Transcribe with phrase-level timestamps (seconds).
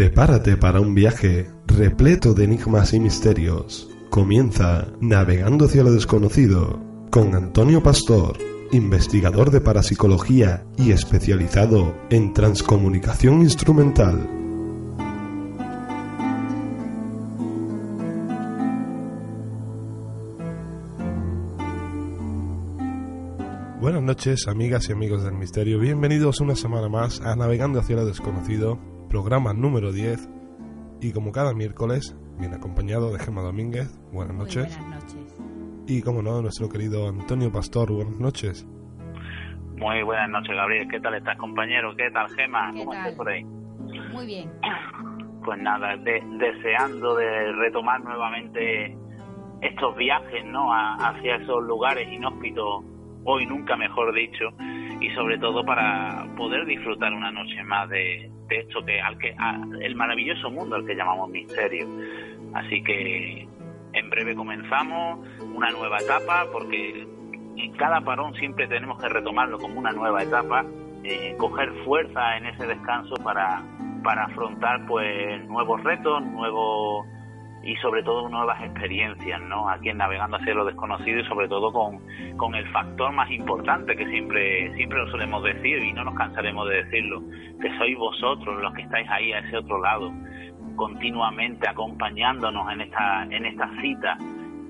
[0.00, 3.86] Prepárate para un viaje repleto de enigmas y misterios.
[4.08, 8.38] Comienza Navegando hacia lo desconocido con Antonio Pastor,
[8.72, 14.26] investigador de parapsicología y especializado en transcomunicación instrumental.
[23.82, 25.78] Buenas noches, amigas y amigos del misterio.
[25.78, 28.78] Bienvenidos una semana más a Navegando hacia lo desconocido,
[29.10, 30.28] programa número 10
[31.00, 33.88] y como cada miércoles viene acompañado de Gemma Domínguez.
[34.12, 34.78] Buenas noches.
[34.78, 35.36] buenas noches.
[35.86, 37.92] Y como no, nuestro querido Antonio Pastor.
[37.92, 38.66] Buenas noches.
[39.76, 40.86] Muy buenas noches, Gabriel.
[40.88, 41.94] ¿Qué tal estás, compañero?
[41.96, 42.70] ¿Qué tal, Gema?
[42.72, 43.44] ¿Qué ¿Cómo estás por ahí?
[43.44, 44.50] Muy bien.
[45.42, 48.94] Pues nada, de- deseando de retomar nuevamente
[49.62, 50.70] estos viajes, ¿no?
[50.70, 52.84] A- hacia esos lugares inhóspitos,
[53.24, 54.44] hoy nunca mejor dicho,
[55.00, 59.60] y sobre todo para poder disfrutar una noche más de, esto que, al que, a-
[59.80, 61.86] el maravilloso mundo al que llamamos misterio.
[62.54, 63.48] Así que
[63.92, 67.06] en breve comenzamos una nueva etapa, porque
[67.56, 70.64] en cada parón siempre tenemos que retomarlo como una nueva etapa,
[71.04, 73.62] eh, coger fuerza en ese descanso para,
[74.02, 77.06] para afrontar pues nuevos retos, nuevos
[77.62, 79.68] y sobre todo nuevas experiencias, ¿no?
[79.68, 82.00] Aquí en navegando hacia lo desconocido y sobre todo con,
[82.36, 86.68] con el factor más importante que siempre siempre lo solemos decir y no nos cansaremos
[86.68, 87.22] de decirlo,
[87.60, 90.10] que sois vosotros los que estáis ahí a ese otro lado,
[90.76, 94.16] continuamente acompañándonos en esta en esta cita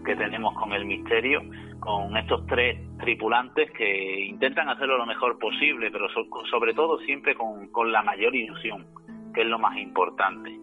[0.05, 1.43] que tenemos con el misterio,
[1.79, 7.35] con estos tres tripulantes que intentan hacerlo lo mejor posible, pero so- sobre todo siempre
[7.35, 8.87] con, con la mayor ilusión,
[9.35, 10.59] que es lo más importante.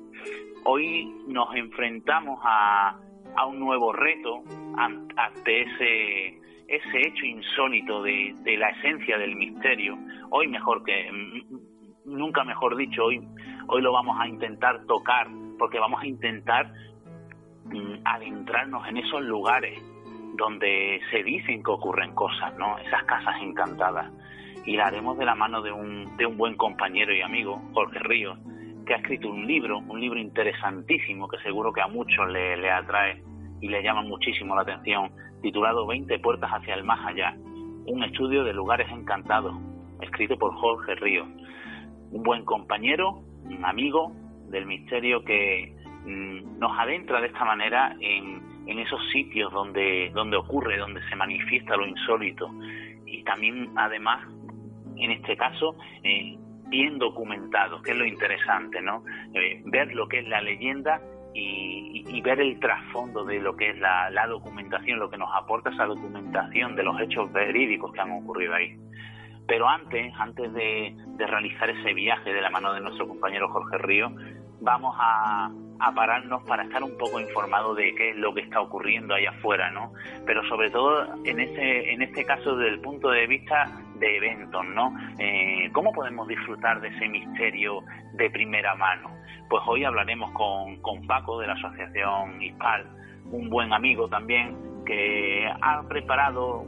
[0.70, 2.98] Hoy nos enfrentamos a,
[3.38, 4.44] a un nuevo reto
[4.76, 6.28] an- ante ese,
[6.68, 9.98] ese hecho insólito de, de la esencia del misterio.
[10.30, 11.10] Hoy mejor que
[12.04, 13.26] nunca mejor dicho, hoy,
[13.70, 16.70] hoy lo vamos a intentar tocar, porque vamos a intentar
[17.64, 19.82] mm, adentrarnos en esos lugares
[20.36, 22.78] donde se dicen que ocurren cosas, ¿no?
[22.80, 24.12] Esas casas encantadas.
[24.66, 28.00] Y la haremos de la mano de un, de un buen compañero y amigo, Jorge
[28.00, 28.38] Ríos,
[28.88, 33.22] que ha escrito un libro, un libro interesantísimo que seguro que a muchos le, atrae
[33.62, 35.12] y le llama muchísimo la atención,
[35.42, 37.36] titulado 20 puertas hacia el más allá,
[37.86, 39.56] un estudio de lugares encantados,
[40.02, 41.28] escrito por Jorge Ríos.
[42.12, 44.14] Un buen compañero, un amigo
[44.50, 50.38] del misterio que mm, nos adentra de esta manera en, en esos sitios donde, donde
[50.38, 52.50] ocurre, donde se manifiesta lo insólito.
[53.06, 54.26] Y también, además,
[54.96, 56.38] en este caso, eh,
[56.70, 59.04] bien documentados, que es lo interesante, ¿no?
[59.34, 61.02] Eh, ver lo que es la leyenda
[61.34, 65.30] y, y- ver el trasfondo de lo que es la, la documentación, lo que nos
[65.36, 68.76] aporta esa documentación de los hechos verídicos que han ocurrido ahí.
[69.48, 74.12] Pero antes, antes de realizar ese viaje de la mano de nuestro compañero Jorge Río,
[74.62, 78.62] vamos a, a pararnos para estar un poco informados de qué es lo que está
[78.62, 79.94] ocurriendo ahí afuera, ¿no?
[80.26, 84.66] Pero sobre todo en este, en este caso desde el punto de vista de eventos,
[84.66, 84.96] ¿no?
[85.20, 87.84] Eh, ¿Cómo podemos disfrutar de ese misterio
[88.14, 89.12] de primera mano?
[89.50, 92.86] Pues hoy hablaremos con, con Paco de la Asociación ISPAL,
[93.32, 96.66] un buen amigo también que ha preparado,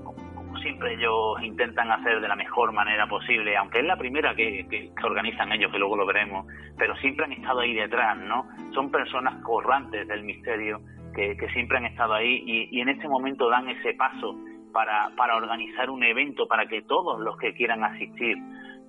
[0.59, 4.92] siempre ellos intentan hacer de la mejor manera posible, aunque es la primera que, que-
[5.03, 6.46] organizan ellos, que luego lo veremos,
[6.78, 8.47] pero siempre han estado ahí detrás, ¿no?
[8.73, 10.82] Son personas corrantes del misterio
[11.16, 14.35] que, que siempre han estado ahí y, y en este momento dan ese paso
[14.72, 18.38] para, para organizar un evento para que todos los que quieran asistir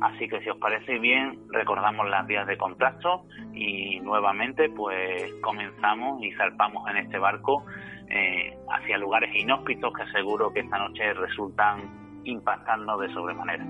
[0.00, 6.22] Así que si os parece bien, recordamos las vías de contacto y nuevamente pues comenzamos
[6.22, 7.64] y zarpamos en este barco
[8.08, 13.66] eh, hacia lugares inhóspitos que seguro que esta noche resultan impactando de sobremanera.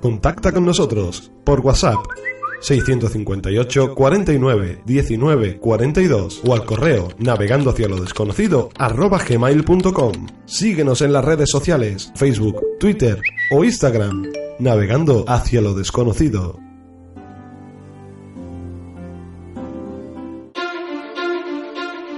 [0.00, 2.00] Contacta con nosotros por WhatsApp
[2.60, 10.26] 658 49 19 42 o al correo navegando hacia lo desconocido arroba gmail.com.
[10.44, 13.20] Síguenos en las redes sociales, Facebook, Twitter
[13.52, 14.24] o Instagram,
[14.62, 16.58] navegando hacia lo desconocido.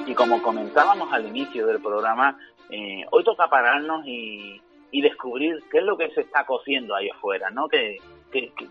[0.06, 2.38] Y como comentábamos al inicio del programa,
[2.70, 4.60] eh, hoy toca pararnos y,
[4.94, 7.66] y descubrir qué es lo que se está cociendo ahí afuera, ¿no?
[7.68, 7.98] Que,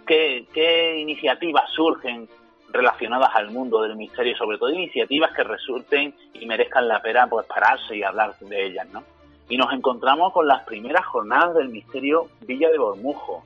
[0.06, 2.30] qué, iniciativas surgen
[2.70, 7.46] relacionadas al mundo del misterio, sobre todo iniciativas que resulten y merezcan la pena pues
[7.46, 9.04] pararse y hablar de ellas, ¿no?
[9.50, 13.44] Y nos encontramos con las primeras jornadas del misterio Villa de Bormujo,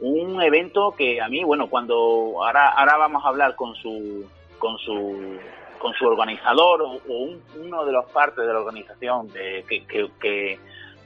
[0.00, 4.78] un evento que a mí, bueno, cuando ahora ahora vamos a hablar con su con
[4.78, 5.38] su
[5.78, 7.28] con su organizador o,
[7.60, 10.58] uno de los partes de la organización de, que, que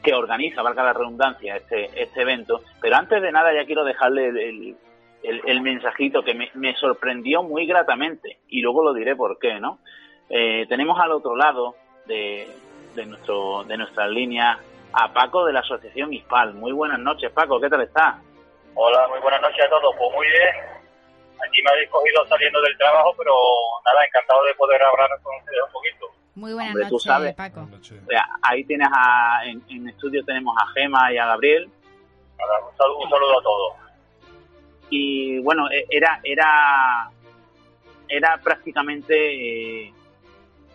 [0.03, 2.63] que organiza, valga la redundancia, este, este evento.
[2.81, 4.77] Pero antes de nada ya quiero dejarle el,
[5.23, 9.79] el, mensajito que me, sorprendió muy gratamente y luego lo diré por qué, ¿no?
[10.31, 11.75] Eh, tenemos al otro lado
[12.07, 12.47] de,
[12.95, 14.59] de, nuestro, de nuestra línea
[14.93, 16.55] a Paco de la Asociación ISPAL.
[16.55, 18.21] Muy buenas noches, Paco, ¿qué tal está?
[18.81, 19.93] Hola, muy buenas noches a todos.
[19.99, 20.55] Pues muy bien.
[21.45, 23.35] Aquí me habéis cogido saliendo del trabajo, pero
[23.85, 26.07] nada, encantado de poder hablar con ustedes un poquito.
[26.37, 27.69] Muy buenas noches, Paco.
[28.43, 31.65] ahí tienes a, en, estudio tenemos a Gema y a Gabriel.
[31.65, 33.75] un, saludo, a todos.
[34.91, 37.11] Y bueno, e, era era
[38.09, 39.93] era prácticamente eh,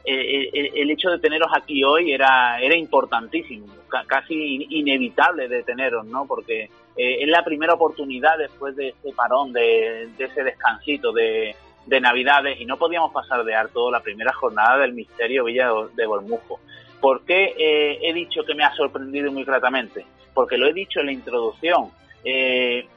[0.03, 3.67] el, hecho de teneros aquí hoy era era importantísimo,
[4.07, 6.25] casi inevitable de teneros, ¿no?
[6.25, 11.55] Porque eh, es la primera oportunidad después de ese parón, de ese descansito, de,
[11.85, 16.05] de Navidades y no podíamos pasar de harto la primera jornada del Misterio Villa de
[16.05, 16.59] Bormujo.
[17.01, 20.05] ¿Por qué eh, he dicho que me ha sorprendido muy gratamente?
[20.33, 21.91] Porque lo he dicho en la introducción.
[22.23, 22.87] Eh,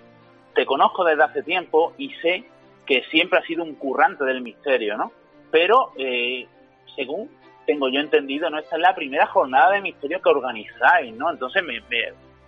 [0.55, 2.45] te conozco desde hace tiempo y sé
[2.87, 5.11] que siempre has sido un currante del misterio, ¿no?
[5.51, 6.47] Pero, eh,
[6.95, 7.29] según
[7.67, 11.31] tengo yo entendido, no esta es la primera jornada de misterio que organizáis, ¿no?
[11.31, 11.79] Entonces, me,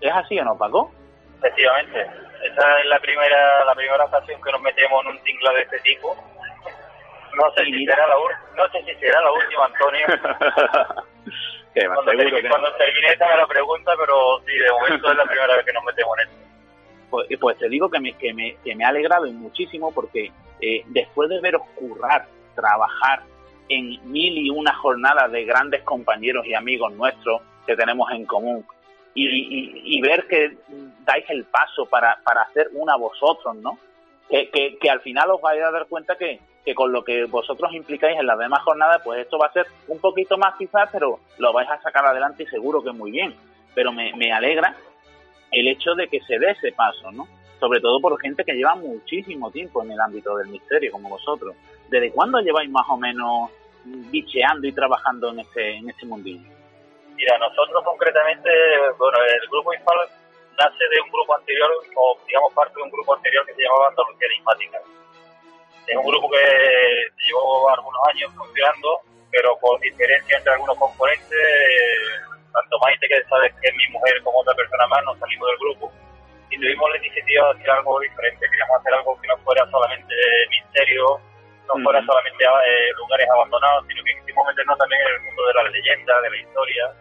[0.01, 0.93] ¿es así o no, Paco?
[1.39, 2.07] Efectivamente,
[2.43, 5.79] esa es la primera la primera ocasión que nos metemos en un tingla de este
[5.81, 6.17] tipo.
[7.35, 8.15] No sé, si será, la,
[8.57, 10.07] no sé si será la última, Antonio.
[11.95, 15.57] cuando, termine, cuando termine esta me la pregunta, pero sí, de momento es la primera
[15.57, 16.37] vez que nos metemos en esto.
[17.11, 20.83] Pues, pues te digo que me, que me, que me ha alegrado muchísimo porque eh,
[20.87, 22.27] después de veros currar,
[22.57, 23.23] trabajar
[23.69, 28.67] en mil y una jornadas de grandes compañeros y amigos nuestros que tenemos en común,
[29.27, 30.57] y, ver que
[31.05, 33.79] dais el paso para, para hacer una vosotros, ¿no?
[34.29, 37.73] Que, que, al final os vais a dar cuenta que, que con lo que vosotros
[37.73, 41.19] implicáis en las demás jornadas, pues esto va a ser un poquito más quizás, pero
[41.39, 43.35] lo vais a sacar adelante y seguro que muy bien.
[43.75, 44.77] Pero me, me alegra
[45.51, 47.27] el hecho de que se dé ese paso, ¿no?
[47.59, 51.57] Sobre todo por gente que lleva muchísimo tiempo en el ámbito del misterio, como vosotros.
[51.89, 53.51] ¿Desde cuándo lleváis más o menos
[53.85, 56.58] bicheando y trabajando en este, en este mundillo?
[57.19, 58.49] Mira, nosotros concretamente,
[58.97, 60.07] bueno, el grupo Infal
[60.55, 63.89] nace de un grupo anterior, o digamos parte de un grupo anterior que se llamaba
[63.89, 64.79] Andalucía Enigmática.
[65.85, 66.39] Es un grupo que
[67.27, 69.01] llevó algunos años funcionando,
[69.33, 71.43] pero con diferencia entre algunos componentes,
[72.55, 75.59] tanto Maite, que sabes que es mi mujer, como otra persona más, nos salimos del
[75.59, 75.93] grupo
[76.51, 78.47] y tuvimos la iniciativa de hacer algo diferente.
[78.47, 80.15] Queríamos hacer algo que no fuera solamente
[80.51, 81.19] misterio,
[81.67, 85.55] no fuera solamente eh, lugares abandonados, sino que quisimos meternos también en el mundo de
[85.55, 86.95] la leyenda, de la historia,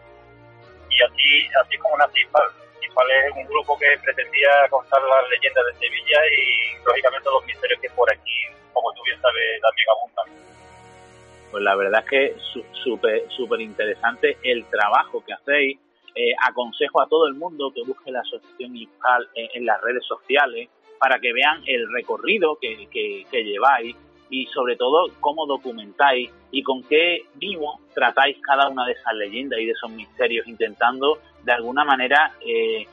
[0.90, 2.48] y así, así como nací IFAL.
[2.82, 7.80] IFAL es un grupo que pretendía contar las leyendas de Sevilla y lógicamente los misterios
[7.80, 8.36] que por aquí,
[8.72, 10.48] como tú bien sabes, también abundan.
[11.50, 12.36] Pues la verdad es que
[12.84, 15.78] súper súper interesante el trabajo que hacéis.
[16.14, 20.68] Eh, aconsejo a todo el mundo que busque la asociación IFAL en, las redes sociales
[20.98, 23.94] para que vean el recorrido que, que, que lleváis
[24.30, 29.58] y sobre todo cómo documentáis y con qué vivo tratáis cada una de esas leyendas
[29.60, 32.86] y de esos misterios, intentando de alguna manera eh,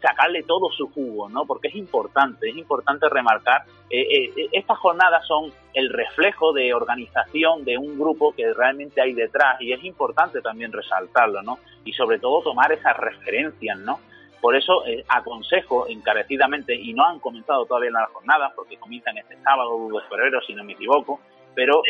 [0.00, 1.44] sacarle todo su jugo, ¿no?
[1.44, 7.64] Porque es importante, es importante remarcar, eh, eh, estas jornadas son el reflejo de organización
[7.64, 11.58] de un grupo que realmente hay detrás y es importante también resaltarlo, ¿no?
[11.84, 14.00] Y sobre todo tomar esas referencias, ¿no?
[14.40, 19.36] Por eso eh, aconsejo encarecidamente, y no han comenzado todavía las jornadas, porque comienzan este
[19.42, 21.20] sábado de febrero, si no me equivoco,
[21.54, 21.82] pero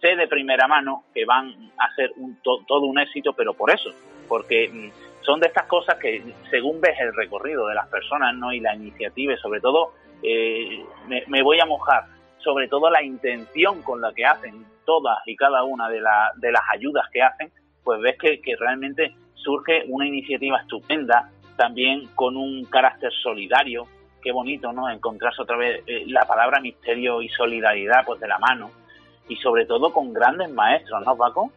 [0.00, 3.90] sé de primera mano que van a ser un, todo un éxito, pero por eso,
[4.28, 8.52] porque mm, son de estas cosas que según ves el recorrido de las personas no
[8.52, 10.84] y la iniciativa y sobre todo eh,
[11.26, 12.04] me, voy a mojar
[12.38, 16.00] sobre todo la intención con la que hacen todas y cada una de,
[16.36, 17.52] de las ayudas que hacen
[17.84, 23.86] pues ves que, realmente surge una iniciativa estupenda también con un carácter solidario
[24.22, 28.38] qué bonito no encontrarse otra vez eh, la palabra misterio y solidaridad pues de la
[28.38, 28.70] mano
[29.28, 31.52] y sobre todo con grandes maestros no Paco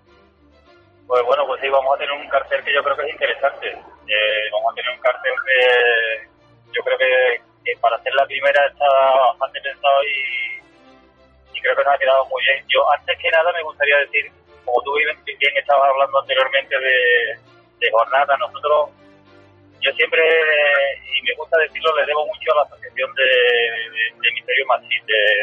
[1.11, 3.67] pues bueno, pues sí, vamos a tener un cartel que yo creo que es interesante.
[3.67, 6.27] Eh, vamos a tener un cartel que
[6.71, 8.87] yo creo que, para hacer la primera está
[9.27, 12.65] bastante pensado y, creo que nos ha quedado muy bien.
[12.69, 14.31] Yo, antes que nada, me gustaría decir,
[14.63, 18.89] como tú bien estabas hablando anteriormente de jornada, nosotros,
[19.81, 23.23] yo siempre, y me gusta decirlo, le debo mucho a la Asociación de,
[24.21, 24.65] de, Misterio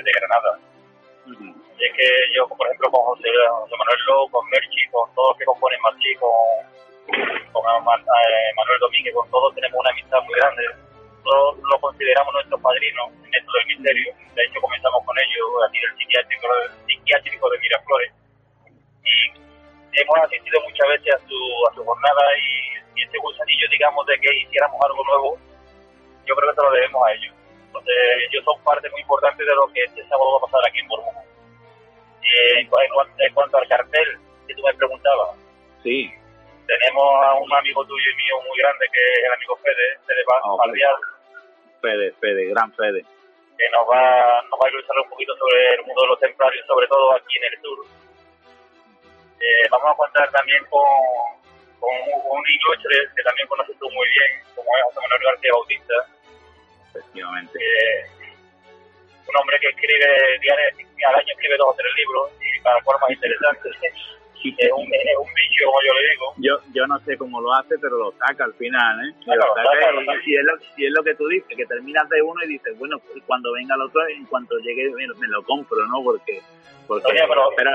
[0.05, 0.59] de Granada
[1.79, 5.45] es que yo, por ejemplo, con José, Manuel Lowe, con Merchi, con todos los que
[5.45, 6.35] componen Martí, con,
[7.53, 10.63] con eh, Manuel Domínguez, con todos tenemos una amistad muy grande.
[11.23, 14.15] Todos lo consideramos nuestros padrinos en esto del misterio.
[14.35, 16.47] De hecho, comenzamos con ellos aquí del psiquiátrico,
[16.87, 18.13] psiquiátrico de Miraflores.
[19.05, 21.39] Y hemos asistido muchas veces a su,
[21.71, 25.39] a su jornada y, y ese gusanillo, digamos, de que hiciéramos algo nuevo,
[26.27, 27.35] yo creo que se lo debemos a ellos.
[27.67, 27.95] Entonces,
[28.29, 30.89] ellos son parte muy importante de lo que este sábado va a pasar aquí en
[30.89, 31.15] Burgos.
[32.23, 35.39] Eh, en, cuanto al cartel que tú me preguntabas,
[35.83, 36.11] sí.
[36.67, 40.23] tenemos a un amigo tuyo y mío muy grande que es el amigo Fede, Fede
[40.45, 40.61] oh,
[41.81, 43.05] Fede, Fede, gran Fede.
[43.57, 46.67] Que nos va, nos va a ilustrar un poquito sobre el mundo de los templarios,
[46.67, 47.79] sobre todo aquí en el sur.
[49.41, 50.83] Eh, vamos a contar también con,
[51.79, 55.95] con un, ilustre que también conoces tú muy bien, como es José Manuel García Bautista.
[56.91, 57.59] Efectivamente.
[57.59, 58.19] Eh,
[59.29, 60.07] un hombre que escribe
[60.41, 63.69] diariamente, al año escribe dos o tres libros y cada cual más interesante.
[64.39, 66.35] Es un, es un bicho, como yo le digo.
[66.39, 69.15] Yo, yo no sé cómo lo hace, pero lo saca al final, ¿eh?
[69.27, 69.31] y,
[70.37, 72.99] es lo, y, es lo, que tú dices, que terminas de uno y dices, bueno,
[73.01, 76.03] pues cuando venga el otro, en cuanto llegue, me, lo compro, ¿no?
[76.05, 76.41] Porque...
[76.87, 77.71] porque pero, pero,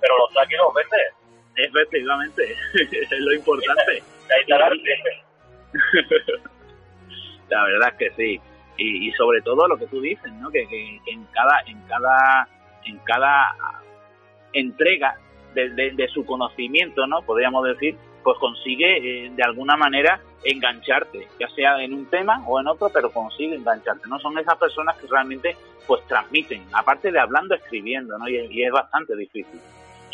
[0.00, 1.14] pero, lo saque dos veces.
[1.56, 4.02] Efectivamente, es lo importante.
[7.50, 8.40] La verdad es que sí
[8.76, 10.50] y, sobre todo lo que tú dices, ¿no?
[10.50, 10.62] Que,
[11.06, 12.48] en cada en cada
[12.84, 13.54] en cada
[14.52, 15.16] entrega
[15.54, 17.22] de, su conocimiento, ¿no?
[17.22, 22.60] Podríamos decir, pues consigue eh, de alguna manera engancharte, ya sea en un tema o
[22.60, 24.18] en otro, pero consigue engancharte, ¿no?
[24.18, 25.56] Son esas personas que realmente
[25.86, 28.28] pues transmiten, aparte de hablando, escribiendo, ¿no?
[28.28, 29.60] Y, es bastante difícil.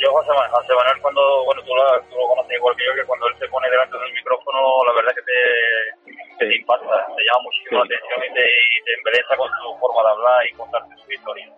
[0.01, 3.29] Yo, José Manuel, cuando, bueno, tú lo, tú lo conoces igual que yo, que cuando
[3.29, 7.79] él se pone delante del micrófono, la verdad que te, te impacta, te llama muchísimo
[7.81, 11.13] la atención y te, y te embeleza con su forma de hablar y contarte su
[11.13, 11.53] historia.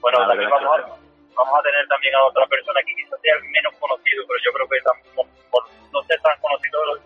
[0.00, 0.90] Bueno, también vamos a,
[1.38, 4.50] vamos a tener también a otra persona que quizás sea el menos conocido, pero yo
[4.50, 4.78] creo que
[5.14, 5.62] por,
[5.94, 6.98] no ser tan conocido,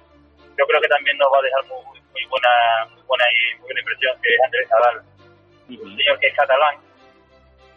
[0.57, 3.69] yo creo que también nos va a dejar muy, muy buena muy buena y muy
[3.69, 4.97] buena impresión, que es Andrés Nadal,
[5.69, 6.88] un señor que es catalán,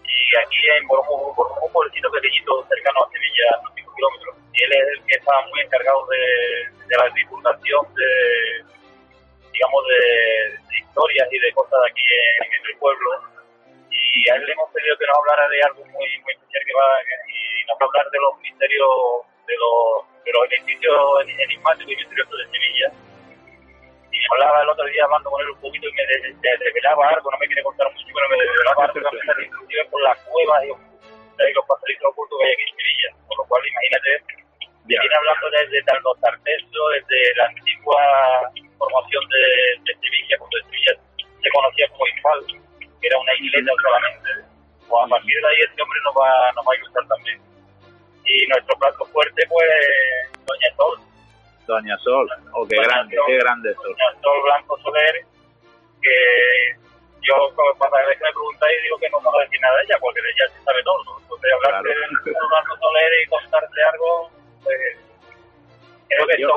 [0.05, 4.71] y aquí en un pueblecito pequeñito cercano a Sevilla, a unos 5 kilómetros, y él
[4.73, 8.71] es el que está muy encargado de, de la divulgación de
[9.61, 13.09] digamos, de, historias y de cosas aquí en, el pueblo.
[13.91, 16.73] Y a él le hemos pedido que nos hablara de algo muy, muy especial que
[16.73, 16.89] va
[17.27, 18.89] y nos va a hablar de los misterios,
[19.47, 22.91] de los, de los edificios enigmáticos y misteriosos de Sevilla.
[24.29, 27.47] Hablaba el otro día hablando con él un poquito y me desvelaba algo, no me
[27.47, 32.05] quiere contar mucho, pero me desvelaba algo que inclusive por las cuevas y, los pasadizos
[32.11, 33.09] ocultos que hay aquí en Sevilla.
[33.27, 34.11] Por lo cual, imagínate,
[34.85, 37.97] viene hablando desde Taldo Tarteso, desde la antigua
[38.77, 39.43] formación de,
[39.89, 40.93] de Sevilla, cuando Sevilla
[41.41, 42.39] se conocía como Infal,
[43.01, 44.29] que era una iglesia solamente.
[44.87, 47.39] Pues a partir de ahí este hombre nos va, nos va a ilustrar también.
[48.25, 49.69] Y nuestro plato fuerte, pues,
[50.45, 51.10] Doña Sol.
[51.67, 53.95] Doña Sol, oh, qué grande, qué grande Sol.
[53.95, 55.25] Doña Sol Blanco Soler,
[56.01, 56.75] que
[57.21, 60.21] yo cuando a veces me preguntáis digo que no puedo decir nada de ella, porque
[60.21, 61.19] de ella se sabe todo.
[61.21, 64.31] Entonces hablar de Blanco Soler y contarte algo,
[64.63, 64.77] pues
[66.09, 66.49] creo que Yo,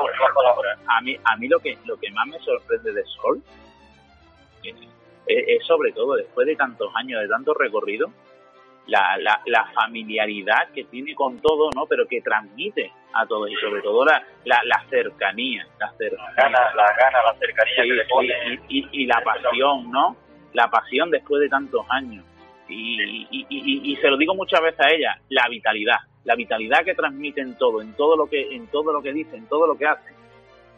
[0.87, 3.41] A mí, a mí lo que lo que más me sorprende de Sol
[5.27, 8.11] es, sobre todo después de tantos años, de tanto recorrido,
[8.87, 11.85] la, la, la, familiaridad que tiene con todo, ¿no?
[11.85, 16.59] Pero que transmite a todos y sobre todo la, la, la cercanía, la cercanía.
[16.75, 18.59] La gana, la cercanía que le pone.
[18.69, 20.15] Y, y, la pasión, ¿no?
[20.53, 22.23] La pasión después de tantos años.
[22.67, 26.95] Y, y, y, se lo digo muchas veces a ella, la vitalidad, la vitalidad que
[26.95, 29.77] transmite en todo, en todo lo que, en todo lo que dice, en todo lo
[29.77, 30.13] que hace.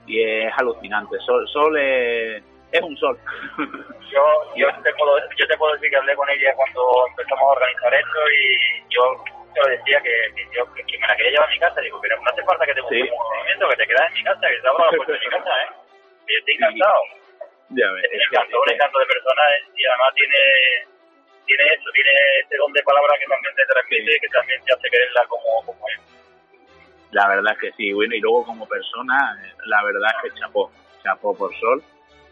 [0.05, 1.17] Y es alucinante.
[1.19, 3.17] Sol, Sol es es un sol.
[4.11, 4.23] yo,
[4.55, 7.93] yo, te puedo, yo te puedo decir que hablé con ella cuando empezamos a organizar
[7.93, 11.81] esto y yo te decía que, yo que me la quería llevar a mi casa.
[11.81, 14.23] Digo, pero no hace falta que te busques un movimiento, que te quedas en mi
[14.23, 15.69] casa, que te abro la puerta de mi casa, ¿eh?
[16.27, 17.01] Y yo estoy encantado.
[17.69, 18.03] Ya ves.
[18.11, 20.37] Es encantó, un encanto de personas y además tiene
[21.47, 22.11] tiene eso, tiene
[22.43, 25.87] ese don de palabras que también te transmite que también te hace quererla como, como
[25.87, 25.99] es.
[27.11, 29.15] La verdad es que sí, bueno, y luego como persona,
[29.65, 30.71] la verdad es que chapó,
[31.03, 31.81] chapó por sol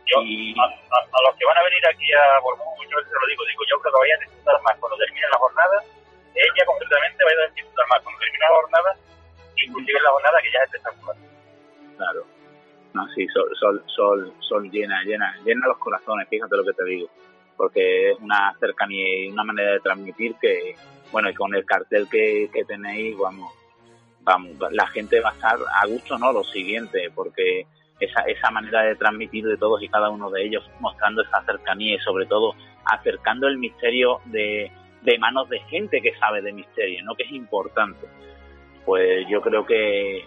[0.06, 3.64] yo, a, los que van a venir aquí a Bormón, yo se lo digo, digo
[3.70, 5.78] yo creo que vayan a disfrutar más cuando termine la jornada.
[6.36, 8.92] Ella concretamente va a disfrutar más cuando termine la jornada,
[9.56, 11.18] inclusive la jornada que ya es espectacular.
[11.98, 12.22] Claro.
[12.94, 16.86] No, sí, sol, sol, sol, sol llena, llena, llena los corazones, fíjate lo que te
[16.86, 17.10] digo.
[17.58, 20.76] Porque es una cercanía y una manera de transmitir que,
[21.12, 23.54] bueno, y con el cartel que, que tenéis, vamos,
[24.22, 26.32] vamos, la gente va a estar a gusto, ¿no?
[26.32, 27.66] Lo siguiente, porque
[28.00, 31.96] esa, esa manera de transmitir de todos y cada uno de ellos, mostrando esa cercanía
[31.96, 34.72] y sobre todo acercando el misterio de,
[35.02, 37.16] de manos de gente que sabe de misterio, ¿no?
[37.16, 38.08] que es importante.
[38.86, 40.26] Pues yo creo que,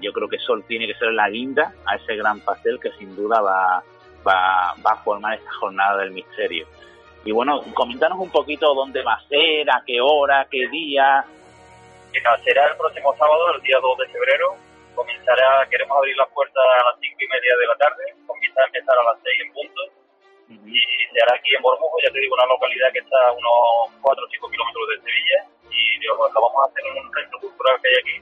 [0.00, 3.14] yo creo que Sol tiene que ser la guinda a ese gran pastel que sin
[3.14, 3.82] duda va,
[4.26, 6.66] va, va a formar esta jornada del misterio.
[7.24, 11.24] Y bueno, comentanos un poquito dónde va a ser, a qué hora, qué día.
[12.44, 14.56] será el próximo sábado, el día 2 de febrero,
[14.94, 18.66] comenzará, queremos abrir las puertas a las cinco y media de la tarde, comienza a
[18.66, 19.82] empezar a las seis en punto,
[20.66, 20.80] y
[21.12, 24.24] se hará aquí en Bormujo, ya te digo, una localidad que está a unos 4
[24.24, 25.38] o 5 kilómetros de Sevilla,
[25.70, 28.16] y lo, vamos a hacer en un centro cultural que hay aquí,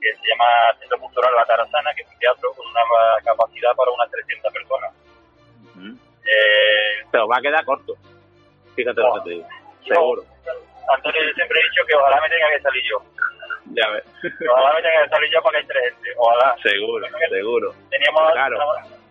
[0.00, 0.48] que se llama
[0.80, 2.82] Centro Cultural La Tarazana, que es un teatro con una
[3.24, 4.92] capacidad para unas 300 personas.
[6.24, 7.94] eh, Pero va a quedar corto,
[8.74, 9.48] fíjate lo que te digo,
[9.86, 10.22] seguro.
[10.88, 12.98] Antonio, yo siempre he dicho que ojalá me tenga que salir yo.
[13.66, 14.04] Ya ves.
[14.50, 16.08] Ojalá me tenga que salir yo para que entre gente.
[16.16, 16.56] Ojalá.
[16.62, 17.74] Seguro, seguro.
[17.90, 18.58] Teníamos, claro.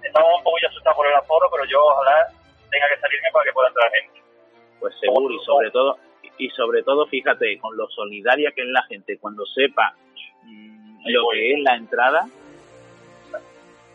[0.03, 2.27] Estábamos un poco ya asustados por el aforo, pero yo ojalá
[2.69, 4.21] tenga que salirme para que pueda entrar gente.
[4.79, 5.97] Pues seguro, y sobre todo,
[6.37, 9.93] y sobre todo, fíjate, con lo solidaria que es la gente, cuando sepa
[10.43, 12.25] mmm, lo que es la entrada.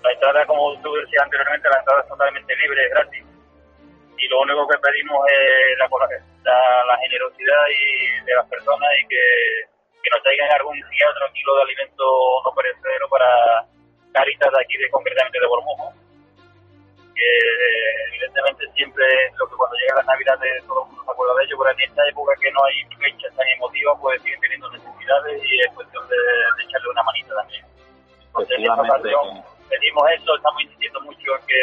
[0.02, 3.24] La entrada, como tú decías anteriormente, la entrada es totalmente libre, es gratis.
[4.18, 5.88] Y lo único que pedimos es la,
[6.44, 9.75] la, la generosidad y de las personas y que
[10.06, 12.06] que nos traigan algún día otro kilo de alimento
[12.46, 13.26] no perecedero para
[14.14, 15.92] Caritas de aquí, de, concretamente de Bormujo.
[17.10, 17.30] Que
[18.14, 21.56] evidentemente siempre lo que cuando llega la Navidad todo el mundo se acuerda de ello,
[21.58, 25.60] pero en esta época que no hay fechas tan emotivas, pues siguen teniendo necesidades y
[25.60, 26.16] es cuestión de,
[26.62, 27.64] echarle una manita también.
[28.30, 29.26] Entonces, en esta ocasión
[29.68, 31.62] pedimos eso, estamos insistiendo mucho en que,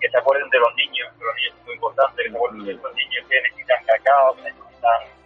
[0.00, 2.64] que se acuerden de los niños, que los niños son muy importantes, que se acuerden
[2.64, 5.17] de los niños que necesitan cacao, que necesitan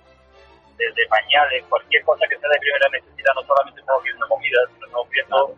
[0.77, 4.87] de, pañales, cualquier cosa que sea de primera necesidad, no solamente estamos viendo comida, sino
[4.87, 5.55] estamos viendo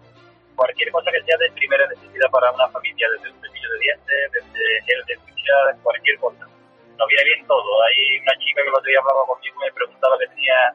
[0.56, 4.32] cualquier cosa que sea de primera necesidad para una familia, desde un cepillo de dientes,
[4.32, 6.46] desde gel de ducha, cualquier cosa.
[6.96, 7.82] Nos viene bien todo.
[7.84, 10.74] Hay una chica que el otro día hablaba conmigo y me preguntaba que tenía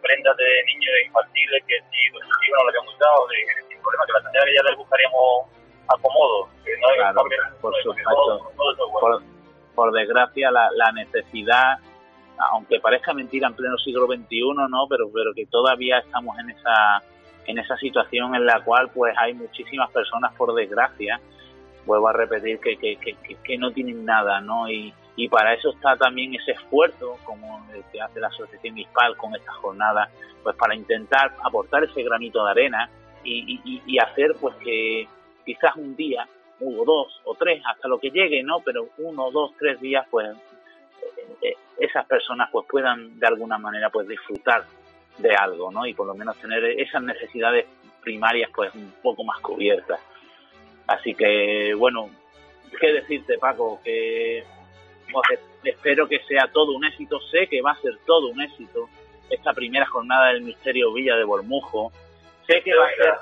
[0.00, 3.36] prendas de niños infantiles que si pues, sí, no le habíamos dado, de,
[3.68, 5.50] sin problema, que la tendría que ya le buscaríamos
[5.88, 6.48] acomodo.
[6.64, 7.24] Que no claro,
[7.60, 7.74] por
[9.00, 9.22] por,
[9.74, 11.78] por, desgracia, la, la necesidad
[12.52, 14.86] aunque parezca mentira en pleno siglo XXI, ¿no?
[14.88, 17.02] Pero, pero que todavía estamos en esa,
[17.46, 21.20] en esa situación en la cual pues hay muchísimas personas, por desgracia,
[21.86, 24.68] vuelvo a repetir, que, que, que, que no tienen nada, ¿no?
[24.70, 29.16] Y, y para eso está también ese esfuerzo, como el que hace la Asociación ISPAL
[29.16, 30.08] con esta jornada,
[30.42, 32.88] pues para intentar aportar ese granito de arena
[33.22, 35.06] y, y, y hacer pues que
[35.44, 36.26] quizás un día,
[36.60, 38.60] uno, dos o tres, hasta lo que llegue, ¿no?
[38.60, 40.28] Pero uno, dos, tres días, pues
[41.78, 44.64] esas personas pues puedan de alguna manera pues disfrutar
[45.18, 45.86] de algo, ¿no?
[45.86, 47.66] Y por lo menos tener esas necesidades
[48.02, 50.00] primarias pues un poco más cubiertas.
[50.86, 52.10] Así que, bueno,
[52.80, 53.80] ¿qué decirte, Paco?
[53.84, 54.44] Que
[55.10, 57.20] pues, espero que sea todo un éxito.
[57.30, 58.88] Sé que va a ser todo un éxito
[59.30, 61.92] esta primera jornada del Misterio Villa de Bormujo.
[62.46, 63.14] Sé que va a ser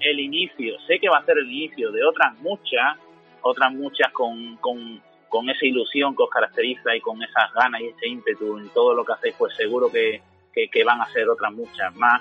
[0.00, 2.98] el inicio, sé que va a ser el inicio de otras muchas,
[3.42, 5.00] otras muchas con, con
[5.32, 8.92] con esa ilusión que os caracteriza y con esas ganas y ese ímpetu en todo
[8.92, 10.20] lo que hacéis, pues seguro que,
[10.52, 12.20] que, van a ser otras muchas más.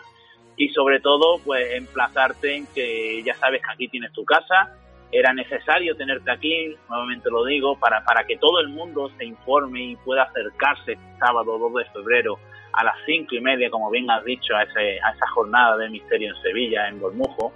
[0.56, 4.78] Y sobre todo, pues emplazarte en que ya sabes que aquí tienes tu casa,
[5.12, 9.84] era necesario tenerte aquí, nuevamente lo digo, para, para que todo el mundo se informe
[9.84, 12.40] y pueda acercarse este sábado 2 de febrero
[12.72, 15.90] a las cinco y media, como bien has dicho, a, ese, a esa jornada de
[15.90, 17.52] misterio en Sevilla, en Bormujo,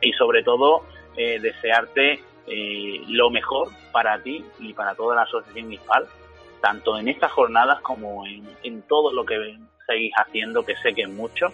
[0.00, 0.84] y sobre todo
[1.16, 6.06] eh, desearte eh, lo mejor para ti y para toda la asociación MISPAL,
[6.60, 11.02] tanto en estas jornadas como en, en todo lo que seguís haciendo, que sé que
[11.02, 11.52] es mucho,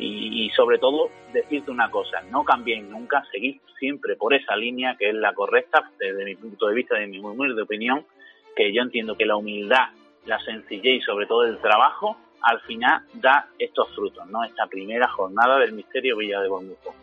[0.00, 5.10] y, sobre todo decirte una cosa, no cambien nunca, seguid siempre por esa línea que
[5.10, 8.04] es la correcta desde mi punto de vista, de mi humilde opinión,
[8.56, 9.90] que yo entiendo que la humildad,
[10.26, 14.42] la sencillez y sobre todo el trabajo al final da estos frutos, ¿no?
[14.44, 16.94] Esta primera jornada del Misterio Villa de Bormujo.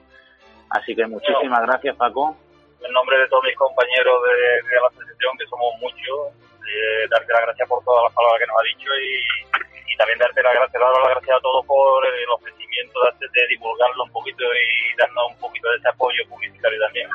[0.70, 2.36] Así que muchísimas gracias, Paco.
[2.82, 6.34] En nombre de todos mis compañeros de, la asociación, que somos muchos,
[6.68, 10.44] eh, darte las gracias por todas las palabras que nos ha dicho y, también darte
[10.44, 14.96] las gracias, dar las gracias a todos por el ofrecimiento de, divulgarlo un poquito y
[14.96, 17.10] darnos un poquito de ese apoyo publicitario también.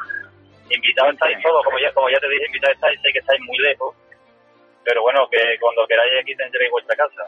[0.68, 3.56] Invitados estáis todos, como ya, como ya te dije, invitados estáis, sé que estáis muy
[3.58, 3.94] lejos,
[4.84, 7.22] pero bueno, que cuando queráis aquí tendréis vuestra casa.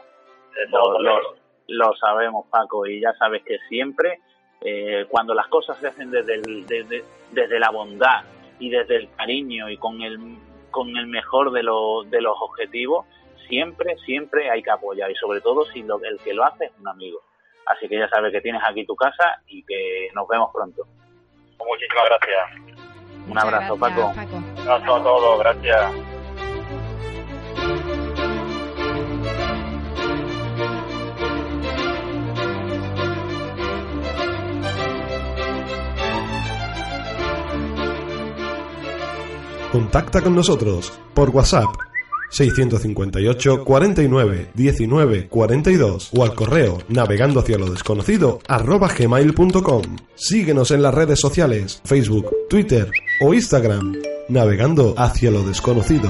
[1.67, 4.19] Lo, sabemos, Paco, y ya sabes que siempre,
[4.67, 8.23] eh, cuando las cosas se hacen desde, desde, desde la bondad
[8.57, 10.17] y desde el cariño y con el,
[10.71, 13.05] con el mejor de, de los objetivos,
[13.47, 16.71] siempre, siempre hay que apoyar y sobre todo si lo, el que lo hace es
[16.79, 17.21] un amigo.
[17.67, 20.83] Así que ya sabes que tienes aquí tu casa y que nos vemos pronto.
[21.59, 22.75] Muchísimas gracias.
[23.27, 24.13] Un abrazo, Paco.
[24.15, 24.35] Paco.
[24.35, 26.14] Un abrazo a todos, gracias.
[39.95, 41.73] Contacta con nosotros por WhatsApp
[42.29, 49.83] 658 49 19 42 o al correo navegando hacia lo desconocido gmail.com.
[50.15, 53.93] Síguenos en las redes sociales, Facebook, Twitter o Instagram,
[54.27, 56.09] navegando hacia lo desconocido.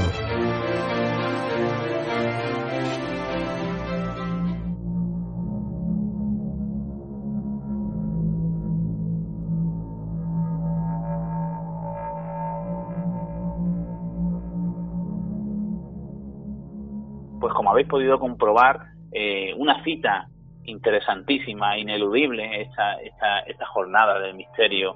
[17.76, 18.80] Habéis podido comprobar,
[19.12, 20.28] eh, una cita
[20.64, 24.96] interesantísima, ineludible, esta, esta, esta jornada del misterio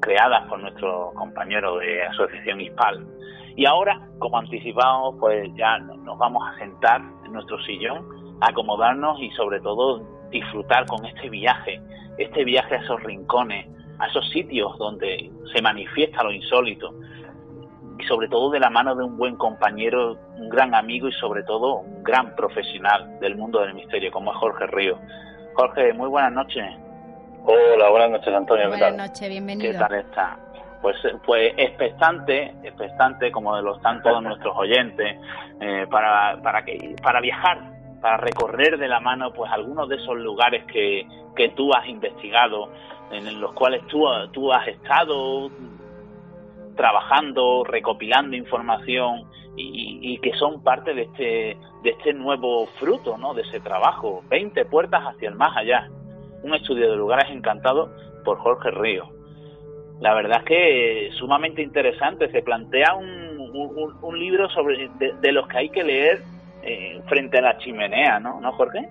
[0.00, 3.06] creada por nuestro compañero de Asociación ISPAL.
[3.56, 8.06] Y ahora, como anticipamos, pues ya nos vamos a sentar en nuestro sillón,
[8.40, 11.80] acomodarnos y sobre todo disfrutar con este viaje,
[12.18, 13.66] este viaje a esos rincones,
[13.98, 16.94] a esos sitios donde se manifiesta lo insólito,
[17.98, 21.42] y sobre todo de la mano de un buen compañero, un gran amigo y sobre
[21.42, 24.98] todo un gran profesional del mundo del misterio como es Jorge Río.
[25.54, 26.64] Jorge, muy buenas noches.
[27.44, 28.68] Hola, buenas noches Antonio.
[28.68, 29.72] Buenas noches, bienvenido.
[29.72, 30.38] ¿Qué tal está?
[30.80, 35.16] Pues, pues expectante, expectante como de lo están todos nuestros oyentes,
[35.60, 37.58] eh, para, para, que, para viajar,
[38.00, 42.70] para recorrer de la mano pues algunos de esos lugares que, que tú has investigado,
[43.10, 45.50] en los cuales tú, tú has estado,
[46.74, 49.24] trabajando, recopilando información
[49.56, 53.34] y, que son parte de este, de este nuevo fruto, ¿no?
[53.34, 54.22] De ese trabajo.
[54.28, 55.88] 20 puertas hacia el más allá.
[56.42, 57.90] Un estudio de lugares encantados
[58.24, 59.08] por Jorge Río.
[60.00, 62.30] La verdad es que sumamente interesante.
[62.30, 63.34] Se plantea un,
[64.02, 66.20] un, libro sobre de, los que hay que leer
[66.62, 68.40] eh, frente a la chimenea, ¿no?
[68.40, 68.88] ¿No, Jorge?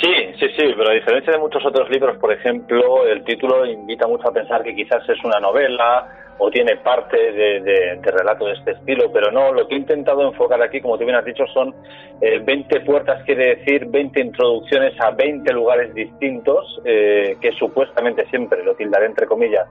[0.00, 4.06] Sí, sí, sí, pero a diferencia de muchos otros libros, por ejemplo, el título invita
[4.06, 8.72] mucho a pensar que quizás es una novela o tiene parte de, relato de este
[8.72, 11.74] estilo, pero no, lo que he intentado enfocar aquí, como tú bien has dicho, son
[12.20, 18.62] 20 eh, puertas, quiere decir 20 introducciones a 20 lugares distintos, eh, que supuestamente siempre,
[18.64, 19.66] lo tildaré entre comillas,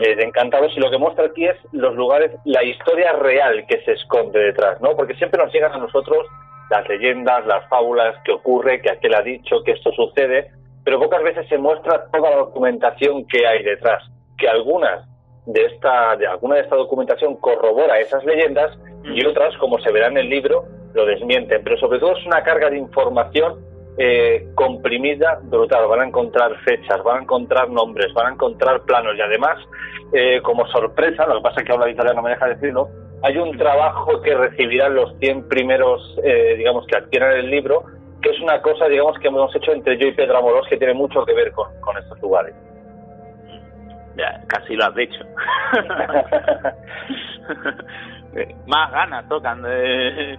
[0.00, 3.82] eh, de encantados, y lo que muestra aquí es los lugares, la historia real que
[3.84, 4.94] se esconde detrás, ¿no?
[4.96, 6.26] Porque siempre nos llegan a nosotros
[6.70, 10.50] las leyendas, las fábulas, que ocurre, que aquel ha dicho, que esto sucede,
[10.84, 14.02] pero pocas veces se muestra toda la documentación que hay detrás,
[14.36, 15.06] que algunas
[15.46, 20.08] de esta, de alguna de esta documentación corrobora esas leyendas y otras, como se verá
[20.08, 21.62] en el libro, lo desmienten.
[21.62, 23.60] Pero sobre todo es una carga de información
[23.98, 25.86] eh, comprimida brutal.
[25.88, 29.58] Van a encontrar fechas, van a encontrar nombres, van a encontrar planos y además,
[30.12, 32.88] eh, como sorpresa, lo que pasa es que habla de italiano, no me deja decirlo,
[33.22, 37.84] hay un trabajo que recibirán los 100 primeros, eh, digamos, que adquieran el libro,
[38.20, 40.94] que es una cosa, digamos, que hemos hecho entre yo y Pedro Amorós que tiene
[40.94, 42.54] mucho que ver con, con estos lugares.
[44.16, 45.24] Ya, casi lo has dicho.
[48.66, 50.38] más ganas tocan de,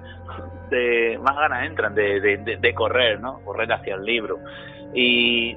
[1.21, 3.39] más ganas entran de, de, correr, ¿no?
[3.43, 4.39] Correr hacia el libro.
[4.93, 5.55] Y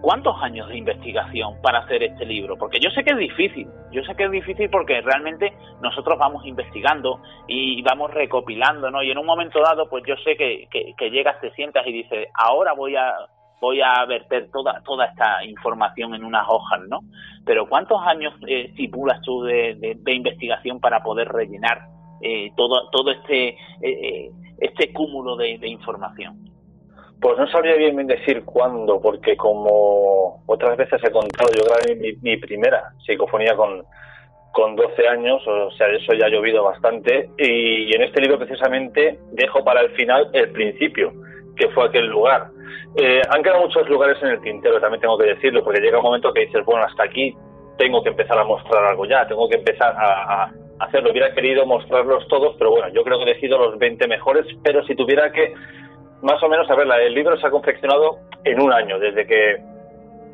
[0.00, 2.56] ¿cuántos años de investigación para hacer este libro?
[2.56, 6.44] Porque yo sé que es difícil, yo sé que es difícil porque realmente nosotros vamos
[6.46, 9.02] investigando y vamos recopilando, ¿no?
[9.02, 12.28] Y en un momento dado, pues yo sé que, que, llegas, te sientas y dices,
[12.34, 13.14] ahora voy a
[13.60, 17.00] voy a verter toda toda esta información en unas hojas, ¿no?
[17.44, 21.82] Pero ¿cuántos años eh, estipulas tú de, investigación para poder rellenar
[22.20, 26.46] eh, todo todo este eh, eh, este cúmulo de información?
[27.20, 32.36] Pues no sabría bien, decir cuándo, porque como otras veces he contado, yo grabé mi,
[32.36, 33.84] primera psicofonía con,
[34.52, 39.18] con 12 años, o sea, eso ya ha llovido bastante, y, en este libro precisamente
[39.32, 41.14] dejo para el final el principio,
[41.56, 42.48] que fue aquel lugar.
[42.96, 46.04] Eh, han quedado muchos lugares en el tintero, también tengo que decirlo, porque llega un
[46.04, 47.34] momento que dices, bueno, hasta aquí
[47.78, 51.10] tengo que empezar a mostrar algo ya, tengo que empezar a, hacerlo.
[51.10, 54.84] Hubiera querido mostrarlos todos, pero bueno, yo creo que he elegido los 20 mejores, pero
[54.84, 55.54] si tuviera que
[56.22, 59.56] más o menos, a ver, el libro se ha confeccionado en un año, desde que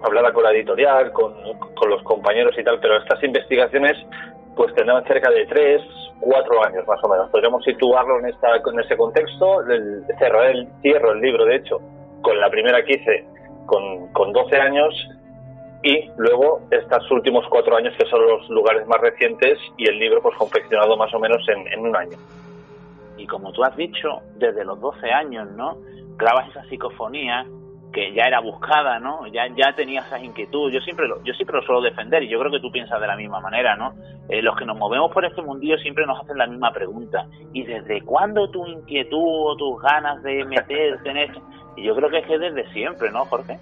[0.03, 1.35] hablaba con la editorial, con,
[1.89, 3.97] los compañeros y tal, pero estas investigaciones
[4.57, 5.83] pues tendrán cerca de tres,
[6.21, 7.31] cuatro años más o menos.
[7.31, 9.61] Podríamos situarlo en, esta, en ese contexto.
[9.63, 11.81] El, el, cierro el libro, de hecho,
[12.23, 13.27] con la primera que
[13.67, 14.95] con, con 12 años
[15.83, 20.23] y luego estos últimos cuatro años que son los lugares más recientes y el libro
[20.23, 22.17] pues confeccionado más o menos en, en un año
[23.17, 25.77] y como tú has dicho, desde los 12 años, ¿no?
[26.17, 27.47] Clavas esa psicofonía
[27.93, 29.27] que ya era buscada, ¿no?
[29.29, 30.75] Ya, ya tenía esas inquietudes.
[30.75, 33.07] Yo siempre lo, yo siempre lo suelo defender y yo creo que tú piensas de
[33.07, 33.95] la misma manera, ¿no?
[34.29, 37.27] Eh, los que nos movemos por este mundillo siempre nos hacen la misma pregunta.
[37.53, 41.41] ¿Y desde cuándo tu inquietud o tus ganas de meterte en esto?
[41.77, 43.59] Y yo creo que es que desde siempre, ¿no, Jorge?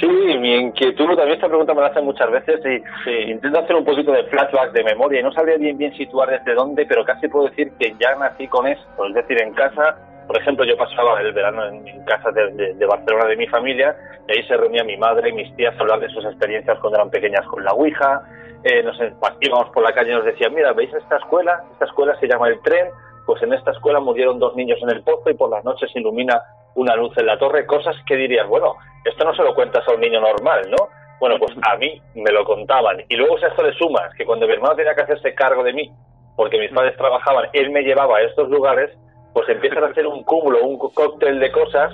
[0.00, 3.84] Sí, mi inquietud, también esta pregunta me la hacen muchas veces y intento hacer un
[3.84, 7.28] poquito de flashback de memoria y no sabría bien bien situar desde dónde, pero casi
[7.28, 9.96] puedo decir que ya nací con esto, es decir, en casa,
[10.26, 13.96] por ejemplo, yo pasaba el verano en, casa de, Barcelona de mi familia
[14.28, 16.98] y ahí se reunía mi madre y mis tías a hablar de sus experiencias cuando
[16.98, 18.22] eran pequeñas con la Ouija,
[18.64, 18.96] eh, nos
[19.40, 21.62] íbamos por la calle y nos decían, mira, ¿veis esta escuela?
[21.72, 22.88] Esta escuela se llama El Tren,
[23.24, 26.42] pues en esta escuela murieron dos niños en el pozo y por las noches ilumina
[26.74, 29.92] una luz en la torre, cosas que dirías, bueno, esto no se lo cuentas a
[29.92, 30.88] un niño normal, ¿no?
[31.18, 33.02] Bueno, pues a mí me lo contaban.
[33.08, 35.64] Y luego si a esto le sumas que cuando mi hermano tenía que hacerse cargo
[35.64, 35.90] de mí,
[36.36, 38.90] porque mis padres trabajaban, él me llevaba a estos lugares,
[39.36, 41.92] pues empiezan a hacer un cúmulo, un cóctel de cosas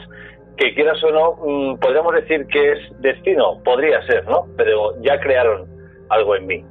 [0.57, 4.47] que quieras o no, mm, podríamos decir que es destino, podría ser, ¿no?
[4.57, 5.67] Pero ya crearon
[6.09, 6.65] algo en mí.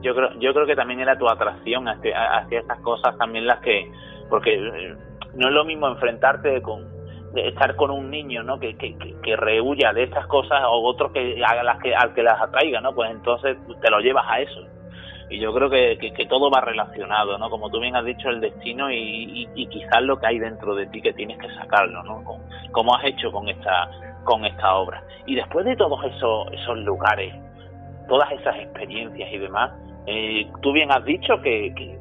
[0.00, 3.60] Yo creo, yo creo que también era tu atracción hacia, hacia estas cosas también las
[3.60, 3.86] que,
[4.30, 4.96] porque eh,
[5.34, 6.88] no es lo mismo enfrentarte con,
[7.36, 8.58] estar con un niño ¿no?
[8.58, 12.22] que, que, que, rehuya de estas cosas o otro que haga las que al que
[12.22, 14.60] las atraiga no pues entonces te lo llevas a eso
[15.30, 18.40] y yo creo que, que, todo va relacionado no como tú bien has dicho el
[18.40, 22.22] destino y, y, quizás lo que hay dentro de ti que tienes que sacarlo no
[22.72, 23.90] como has hecho con esta
[24.24, 27.34] con esta obra y después de todos esos esos lugares
[28.08, 29.72] todas esas experiencias y demás
[30.06, 31.98] eh, tú bien has dicho que, que,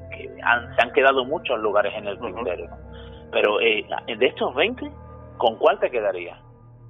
[0.75, 2.67] se han quedado muchos lugares en el tintero
[3.31, 4.91] pero eh, de estos 20
[5.37, 6.37] ¿con cuál te quedaría?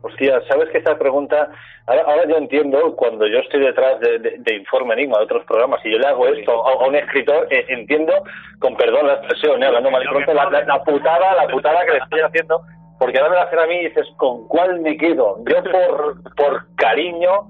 [0.05, 1.49] Hostia, sabes que esta pregunta,
[1.87, 5.97] ahora, yo entiendo cuando yo estoy detrás de, Informe Enigma, de otros programas, y yo
[5.97, 8.11] le hago esto a, un escritor, eh, entiendo,
[8.59, 11.93] con perdón la expresión, eh, hablando mal y pronto, la, la, putada, la putada que
[11.93, 12.61] le estoy haciendo,
[12.99, 15.37] porque ahora me la hacen a mí y dices, ¿con cuál me quedo?
[15.47, 17.47] Yo por, por cariño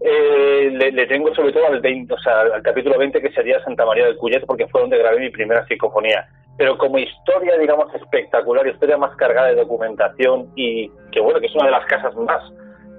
[0.00, 3.84] eh, le, tengo sobre todo al 20, o sea, al capítulo 20 que sería Santa
[3.84, 6.24] María del Cuyet, porque fue donde grabé mi primera psicofonía
[6.56, 11.54] pero como historia, digamos, espectacular, historia más cargada de documentación y que, bueno, que es
[11.54, 12.42] una de las casas más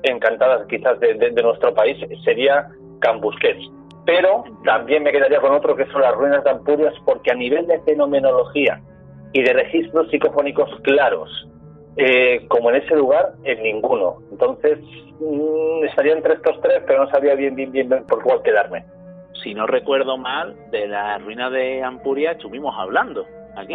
[0.03, 2.67] encantadas quizás de, nuestro país, sería
[2.99, 3.71] Cambusquets.
[4.05, 7.65] Pero también me quedaría con otro que son las ruinas de Ampurias, porque a nivel
[7.67, 8.79] de fenomenología
[9.33, 11.29] y de registros psicofónicos claros,
[11.97, 14.19] eh, como en ese lugar, en ninguno.
[14.31, 14.79] Entonces,
[15.19, 18.85] mm, estaría entre estos tres, pero no sabía bien, bien, bien por cuál quedarme.
[19.43, 23.25] Si no recuerdo mal, de la ruina de Ampuria estuvimos hablando
[23.57, 23.73] aquí.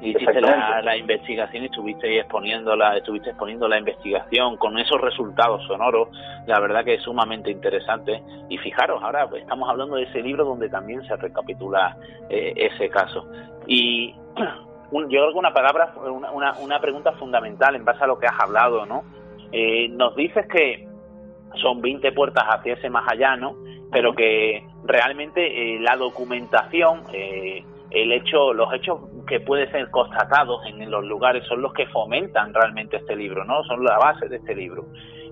[0.00, 5.64] Y hiciste la, investigación y estuviste exponiendo la, estuviste exponiendo la investigación con esos resultados
[5.66, 6.08] sonoros,
[6.46, 8.22] la verdad que es sumamente interesante.
[8.48, 11.96] Y fijaros, ahora estamos hablando de ese libro donde también se recapitula
[12.28, 13.26] eh, ese caso.
[13.66, 14.14] Y
[14.92, 18.38] yo creo que una palabra, una, una, pregunta fundamental en base a lo que has
[18.38, 19.04] hablado, ¿no?
[19.52, 20.86] Eh, nos dices que
[21.60, 23.56] son 20 puertas hacia ese más allá, ¿no?
[23.92, 30.66] Pero que realmente eh, la documentación, eh, el hecho, los hechos que pueden ser constatados
[30.66, 33.62] en los lugares son los que fomentan realmente este libro, ¿no?
[33.64, 34.84] Son la base de este libro.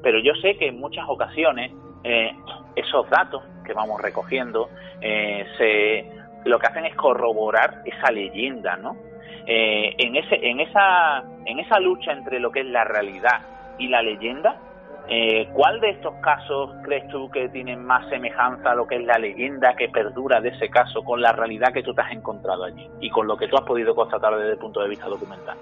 [0.03, 1.73] Pero yo sé que en muchas ocasiones
[2.05, 2.33] eh,
[2.77, 4.69] esos datos que vamos recogiendo
[5.01, 8.97] eh, se, lo que hacen es corroborar esa leyenda, ¿no?
[9.47, 13.41] Eh, en ese, en esa, en esa lucha entre lo que es la realidad
[13.79, 14.57] y la leyenda,
[15.09, 19.05] Eh, ¿Cuál de estos casos crees tú que tiene más semejanza a lo que es
[19.05, 22.65] la leyenda que perdura de ese caso con la realidad que tú te has encontrado
[22.65, 25.57] allí y con lo que tú has podido constatar desde el punto de vista documental?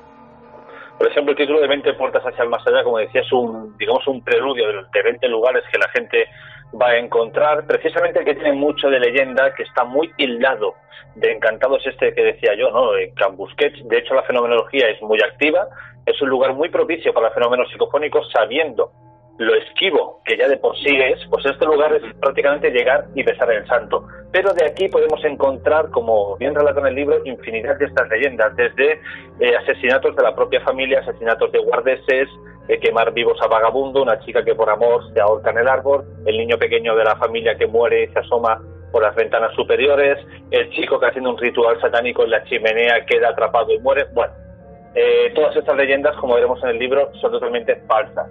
[0.98, 3.74] Por ejemplo, el título de 20 puertas hacia el más allá, como decía, es un,
[3.78, 6.28] digamos, un preludio de 20 lugares que la gente
[6.80, 7.66] va a encontrar.
[7.66, 10.74] Precisamente el que tiene mucho de leyenda, que está muy tildado
[11.14, 12.90] de encantados este que decía yo, ¿no?
[13.16, 13.88] Cambusquets.
[13.88, 15.68] De hecho, la fenomenología es muy activa.
[16.04, 18.92] Es un lugar muy propicio para fenómenos psicofónicos, sabiendo
[19.40, 23.22] lo esquivo que ya de por sí es, pues este lugar es prácticamente llegar y
[23.22, 24.06] besar el santo.
[24.30, 28.54] Pero de aquí podemos encontrar, como bien relata en el libro, infinidad de estas leyendas,
[28.54, 29.00] desde
[29.40, 32.28] eh, asesinatos de la propia familia, asesinatos de guardeses,
[32.68, 36.04] eh, quemar vivos a vagabundo, una chica que por amor se ahorca en el árbol,
[36.26, 38.60] el niño pequeño de la familia que muere y se asoma
[38.92, 40.18] por las ventanas superiores,
[40.50, 44.04] el chico que haciendo un ritual satánico en la chimenea queda atrapado y muere.
[44.12, 44.34] Bueno,
[44.94, 48.28] eh, todas estas leyendas, como veremos en el libro, son totalmente falsas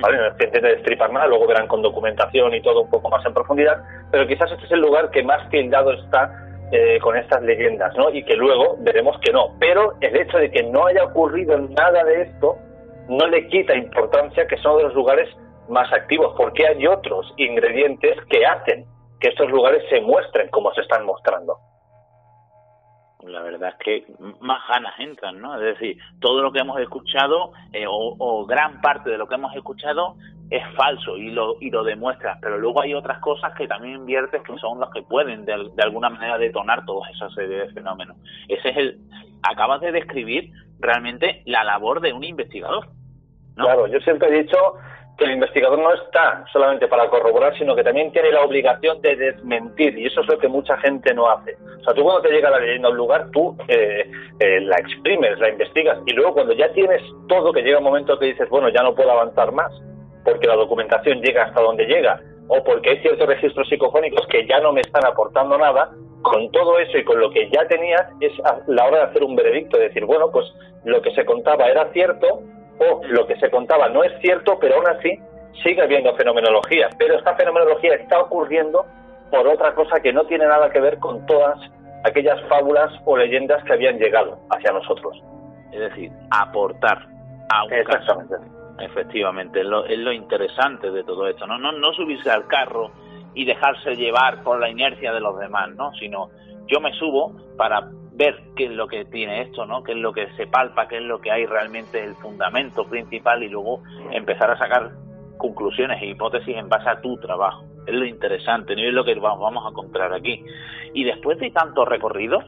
[0.00, 0.18] ¿vale?
[0.18, 3.34] No es de destripar nada, luego verán con documentación y todo un poco más en
[3.34, 6.32] profundidad, pero quizás este es el lugar que más tildado está
[6.72, 8.10] eh, con estas leyendas, ¿no?
[8.10, 9.56] Y que luego veremos que no.
[9.58, 12.56] Pero el hecho de que no haya ocurrido nada de esto
[13.08, 15.28] no le quita importancia que son de los lugares
[15.68, 18.86] más activos, porque hay otros ingredientes que hacen
[19.20, 21.58] que estos lugares se muestren como se están mostrando
[23.24, 24.06] la verdad es que
[24.40, 25.54] más ganas entran, ¿no?
[25.54, 29.54] Es decir, todo lo que hemos escuchado eh, o, gran parte de lo que hemos
[29.54, 30.16] escuchado
[30.50, 34.42] es falso y lo, y lo demuestras, pero luego hay otras cosas que también inviertes
[34.42, 38.16] que son las que pueden de, alguna manera detonar toda esa serie de fenómenos.
[38.48, 39.00] Ese es el,
[39.42, 42.88] acabas de describir realmente la labor de un investigador.
[43.54, 44.56] Claro, yo siempre he dicho
[45.18, 49.98] el investigador no está solamente para corroborar, sino que también tiene la obligación de desmentir,
[49.98, 51.56] y eso es lo que mucha gente no hace.
[51.80, 54.76] O sea, tú cuando te llega la leyenda a un lugar, tú eh, eh, la
[54.76, 58.48] exprimes, la investigas, y luego cuando ya tienes todo, que llega un momento que dices,
[58.48, 59.72] bueno, ya no puedo avanzar más,
[60.24, 64.60] porque la documentación llega hasta donde llega, o porque hay ciertos registros psicofónicos que ya
[64.60, 65.90] no me están aportando nada,
[66.22, 68.32] con todo eso y con lo que ya tenía, es
[68.68, 70.46] la hora de hacer un veredicto, de decir, bueno, pues
[70.84, 72.42] lo que se contaba era cierto,
[72.78, 75.18] o lo que se contaba no es cierto, pero aún así
[75.62, 76.88] sigue habiendo fenomenología.
[76.98, 78.84] Pero esta fenomenología está ocurriendo
[79.30, 81.58] por otra cosa que no tiene nada que ver con todas
[82.04, 85.22] aquellas fábulas o leyendas que habían llegado hacia nosotros.
[85.72, 87.06] Es decir, aportar
[87.50, 88.34] a un Exactamente.
[88.78, 91.58] Efectivamente, es lo, es lo interesante de todo esto, ¿no?
[91.58, 91.72] ¿no?
[91.72, 92.90] No subirse al carro
[93.34, 95.92] y dejarse llevar por la inercia de los demás, ¿no?
[95.94, 96.30] Sino
[96.66, 97.88] yo me subo para
[98.22, 99.82] ver qué es lo que tiene esto, ¿no?
[99.82, 103.42] Qué es lo que se palpa, qué es lo que hay realmente el fundamento principal
[103.42, 103.82] y luego
[104.12, 104.92] empezar a sacar
[105.38, 107.64] conclusiones e hipótesis en base a tu trabajo.
[107.84, 108.82] Es lo interesante, ¿no?
[108.82, 110.44] es lo que vamos a encontrar aquí.
[110.94, 112.44] Y después de tantos recorridos,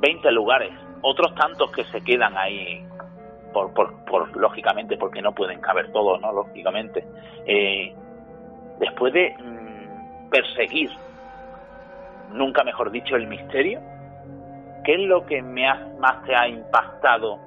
[0.00, 2.82] 20 lugares, otros tantos que se quedan ahí
[3.52, 6.32] por, por, lógicamente porque no pueden caber todos, ¿no?
[6.32, 7.04] Lógicamente.
[7.44, 7.94] Eh,
[8.78, 10.90] después de mm, perseguir,
[12.32, 13.80] nunca mejor dicho, el misterio,
[14.86, 15.66] ¿qué es lo que me
[15.98, 17.38] más te ha impactado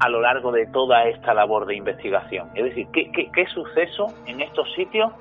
[0.00, 2.50] a lo largo de toda esta labor de investigación?
[2.54, 5.12] Es decir, ¿qué, qué, suceso en estos sitios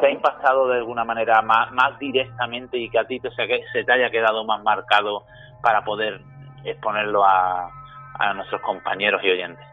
[0.00, 3.84] te ha impactado de alguna manera más, más directamente y que a ti te, se
[3.84, 5.24] te haya quedado más marcado
[5.60, 6.20] para poder
[6.64, 7.68] exponerlo a,
[8.20, 9.66] a nuestros compañeros y oyentes?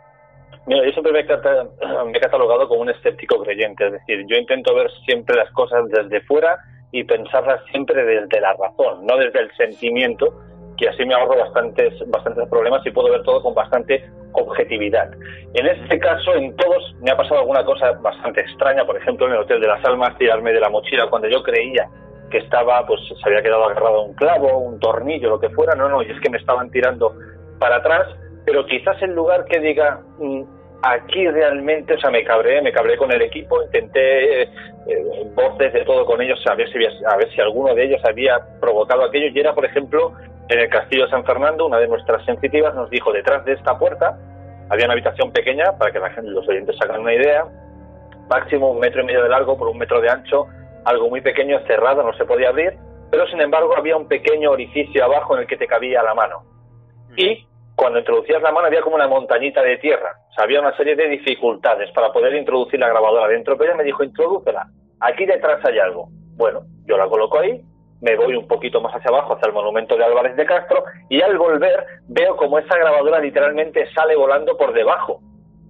[0.66, 4.92] Mira, yo siempre me he, catalogado como un escéptico creyente, es decir, yo intento ver
[5.06, 6.58] siempre las cosas desde fuera
[6.92, 10.34] y pensarlas siempre desde la razón, no desde el sentimiento,
[10.82, 15.12] y así me ahorro bastantes, bastantes problemas y puedo ver todo con bastante objetividad.
[15.54, 19.34] En este caso, en todos me ha pasado alguna cosa bastante extraña, por ejemplo, en
[19.34, 21.88] el Hotel de las Almas, tirarme de la mochila cuando yo creía
[22.32, 25.88] que estaba, pues se había quedado agarrado un clavo, un tornillo, lo que fuera, no,
[25.88, 27.14] no, y es que me estaban tirando
[27.60, 28.08] para atrás,
[28.44, 30.42] pero quizás en lugar que diga, mm,
[30.84, 34.50] aquí realmente, o sea, me cabré, me cabré con el equipo, intenté eh,
[35.36, 38.40] voces de todo con ellos, a ver, si, a ver si alguno de ellos había
[38.60, 40.14] provocado aquello, y era, por ejemplo,
[40.50, 43.78] en el Castillo de San Fernando, una de nuestras sensitivas nos dijo, detrás de esta
[43.78, 44.18] puerta
[44.70, 47.46] había una habitación pequeña, para que la gente, los oyentes hagan una idea,
[48.30, 50.48] máximo un metro y medio de largo por un metro de ancho,
[50.86, 52.74] algo muy pequeño, cerrado, no se podía abrir,
[53.12, 56.44] pero sin embargo había un pequeño orificio abajo en el que te cabía la mano.
[57.18, 57.46] Y
[57.82, 60.96] cuando introducías la mano había como una montañita de tierra, o sea, había una serie
[60.96, 64.68] de dificultades para poder introducir la grabadora dentro, pero ella me dijo, introdúcela,
[65.00, 66.10] aquí detrás hay algo.
[66.36, 67.60] Bueno, yo la coloco ahí,
[68.00, 71.24] me voy un poquito más hacia abajo, hacia el monumento de Álvarez de Castro, y
[71.24, 75.20] al volver veo como esa grabadora literalmente sale volando por debajo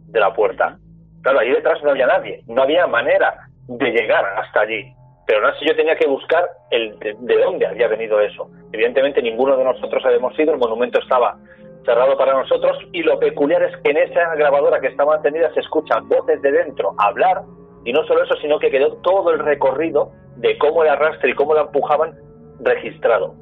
[0.08, 0.78] de la puerta.
[1.22, 4.94] Claro, ahí detrás no había nadie, no había manera de llegar hasta allí.
[5.26, 8.50] Pero no sé, yo tenía que buscar el de, dónde había venido eso.
[8.74, 11.38] Evidentemente ninguno de nosotros habíamos ido, el monumento estaba
[11.86, 15.62] cerrado para nosotros y lo peculiar es que en esa grabadora que estaba encendida se
[15.62, 17.44] escuchan voces de dentro hablar
[17.84, 21.34] y no solo eso, sino que quedó todo el recorrido de cómo el arrastre y
[21.34, 22.16] cómo la empujaban
[22.60, 23.34] registrado.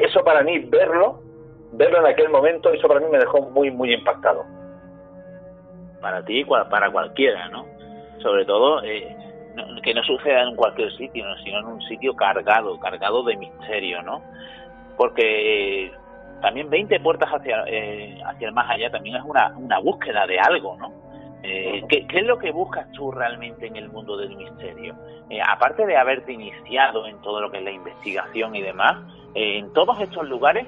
[0.00, 1.20] Eso para mí, verlo,
[1.72, 4.44] verlo en aquel momento, eso para mí me dejó muy, muy impactado.
[6.00, 7.64] Para ti, para cualquiera, ¿no?
[8.18, 9.16] Sobre todo, eh,
[9.82, 14.22] que no suceda en cualquier sitio, sino en un sitio cargado, cargado de misterio, ¿no?
[14.96, 15.90] Porque
[16.44, 20.38] también 20 puertas hacia, eh, hacia el más allá también es una, una búsqueda de
[20.38, 20.92] algo, ¿no?
[21.42, 24.94] Eh, ¿qué, es lo que buscas tú realmente en el mundo del misterio?
[25.30, 28.94] Eh, aparte de haberte iniciado en todo lo que es la investigación y demás,
[29.34, 30.66] eh, en todos estos lugares,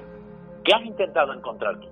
[0.63, 1.87] ¿qué has intentado encontrar tú?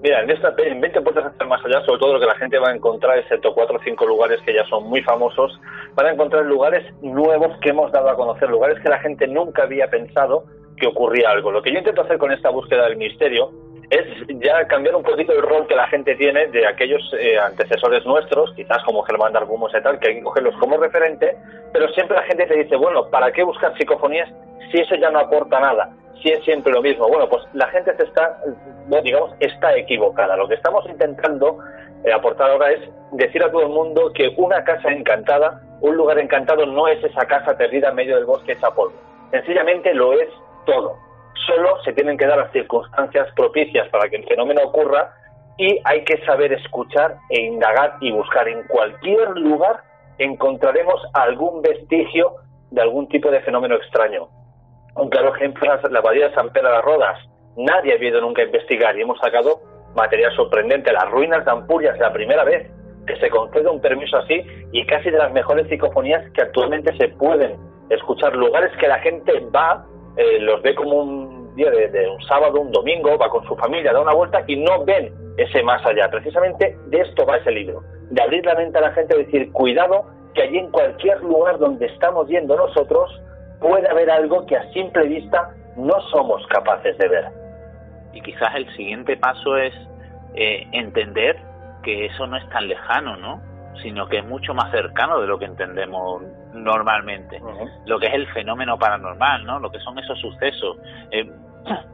[0.00, 2.56] Mira, en, esta, en 20 puertas hacia más allá, sobre todo lo que la gente
[2.60, 5.60] va a encontrar, excepto cuatro o cinco lugares que ya son muy famosos,
[5.94, 9.64] van a encontrar lugares nuevos que hemos dado a conocer, lugares que la gente nunca
[9.64, 10.44] había pensado
[10.76, 11.50] que ocurría algo.
[11.50, 13.50] Lo que yo intento hacer con esta búsqueda del misterio
[13.92, 14.06] es
[14.40, 18.50] ya cambiar un poquito el rol que la gente tiene de aquellos eh, antecesores nuestros,
[18.54, 21.36] quizás como Germán Argumos y tal, que hay que cogerlos como referente,
[21.74, 24.30] pero siempre la gente te dice, bueno, ¿para qué buscar psicofonías
[24.70, 25.90] si eso ya no aporta nada?
[26.22, 27.06] Si es siempre lo mismo.
[27.06, 28.38] Bueno, pues la gente se está,
[29.02, 30.36] digamos, está equivocada.
[30.36, 31.58] Lo que estamos intentando
[32.04, 32.80] eh, aportar ahora es
[33.12, 37.26] decir a todo el mundo que una casa encantada, un lugar encantado no es esa
[37.26, 38.94] casa perdida en medio del bosque hecha polvo.
[39.32, 40.28] Sencillamente lo es
[40.64, 41.12] todo
[41.46, 45.14] solo se tienen que dar las circunstancias propicias para que el fenómeno ocurra
[45.58, 48.48] y hay que saber escuchar e indagar y buscar.
[48.48, 49.82] En cualquier lugar
[50.18, 52.36] encontraremos algún vestigio
[52.70, 54.28] de algún tipo de fenómeno extraño.
[54.96, 57.18] Un claro ejemplo es la abadía de San Pedro de las Rodas.
[57.56, 59.60] Nadie ha ido nunca a investigar y hemos sacado
[59.94, 60.92] material sorprendente.
[60.92, 62.70] Las ruinas de Ampurias, la primera vez
[63.06, 64.42] que se concede un permiso así
[64.72, 67.56] y casi de las mejores psicofonías que actualmente se pueden
[67.90, 68.34] escuchar.
[68.36, 69.84] Lugares que la gente va
[70.16, 73.92] eh, los ve como un día de, un sábado, un domingo, va con su familia,
[73.92, 76.08] da una vuelta y no ven ese más allá.
[76.10, 79.52] Precisamente de esto va ese libro, de abrir la mente a la gente y decir,
[79.52, 83.20] cuidado, que allí en cualquier lugar donde estamos yendo nosotros
[83.60, 87.26] puede haber algo que a simple vista no somos capaces de ver.
[88.12, 89.74] Y quizás el siguiente paso es
[90.34, 91.36] eh, entender
[91.82, 93.40] que eso no es tan lejano, ¿no?
[93.80, 97.40] Sino que es mucho más cercano de lo que entendemos normalmente,
[97.86, 99.58] lo que es el fenómeno paranormal, ¿no?
[99.58, 100.76] Lo que son esos sucesos.
[101.10, 101.28] Eh,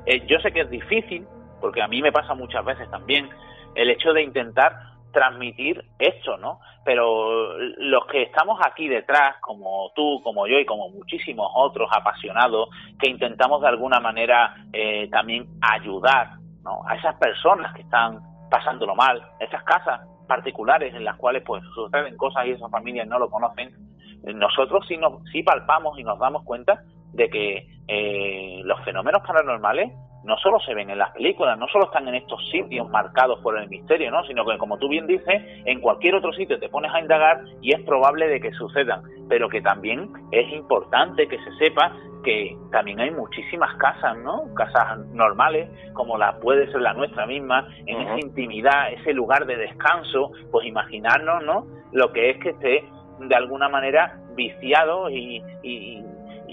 [0.07, 1.27] eh, yo sé que es difícil,
[1.61, 3.29] porque a mí me pasa muchas veces también,
[3.75, 4.73] el hecho de intentar
[5.13, 6.61] transmitir esto, ¿no?
[6.85, 12.69] Pero los que estamos aquí detrás, como tú, como yo y como muchísimos otros apasionados,
[12.99, 16.83] que intentamos de alguna manera eh, también ayudar ¿no?
[16.87, 18.21] a esas personas que están
[18.51, 23.19] pasándolo mal, esas casas particulares en las cuales pues suceden cosas y esas familias no
[23.19, 23.75] lo conocen,
[24.23, 29.93] nosotros sí, nos, sí palpamos y nos damos cuenta de que eh, los fenómenos paranormales
[30.25, 33.59] no solo se ven en las películas, no solo están en estos sitios marcados por
[33.59, 34.25] el misterio, ¿no?
[34.25, 37.73] sino que como tú bien dices, en cualquier otro sitio te pones a indagar y
[37.73, 41.93] es probable de que sucedan, pero que también es importante que se sepa
[42.25, 44.53] que también hay muchísimas casas, ¿no?
[44.55, 49.57] Casas normales, como la puede ser la nuestra misma, en esa intimidad, ese lugar de
[49.57, 51.67] descanso, pues imaginarnos, ¿no?
[51.93, 52.85] Lo que es que esté
[53.21, 56.05] de alguna manera viciado y, y,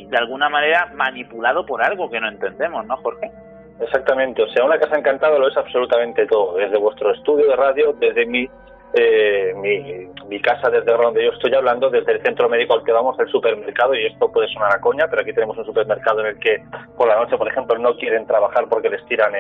[0.04, 3.32] de alguna manera manipulado por algo que no entendemos, ¿no, Jorge?
[3.80, 7.94] Exactamente, o sea, una casa encantada lo es absolutamente todo, desde vuestro estudio de radio,
[8.00, 8.48] desde mi,
[8.94, 12.94] eh, mi, mi, casa, desde donde yo estoy hablando, desde el centro médico al que
[12.94, 16.28] vamos, el supermercado, y esto puede sonar a coña, pero aquí tenemos un supermercado en
[16.28, 16.64] el que
[16.96, 19.34] por la noche, por ejemplo, no quieren trabajar porque les tiran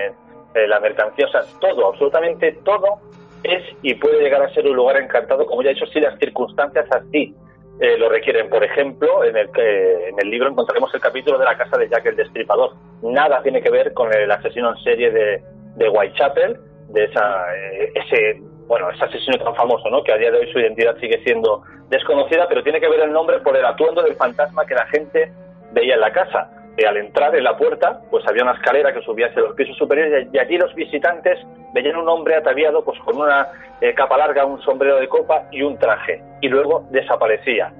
[0.53, 2.99] la mercancía, o sea, todo, absolutamente todo
[3.43, 6.17] es y puede llegar a ser un lugar encantado, como ya he dicho, si las
[6.19, 7.33] circunstancias así
[7.79, 8.49] eh, lo requieren.
[8.49, 11.89] Por ejemplo, en el, que, en el libro encontraremos el capítulo de la casa de
[11.89, 12.73] Jack el Destripador.
[13.01, 15.43] Nada tiene que ver con el asesino en serie de,
[15.75, 16.57] de Whitechapel,
[16.89, 20.03] de esa, eh, ese, bueno, ese asesino tan famoso, ¿no?
[20.03, 23.11] que a día de hoy su identidad sigue siendo desconocida, pero tiene que ver el
[23.11, 25.31] nombre por el atuendo del fantasma que la gente
[25.71, 26.49] veía en la casa
[26.83, 30.27] al entrar en la puerta, pues había una escalera que subía hacia los pisos superiores
[30.31, 31.39] y allí los visitantes
[31.73, 33.47] veían un hombre ataviado pues con una
[33.79, 36.21] eh, capa larga, un sombrero de copa y un traje.
[36.41, 37.71] Y luego desaparecía.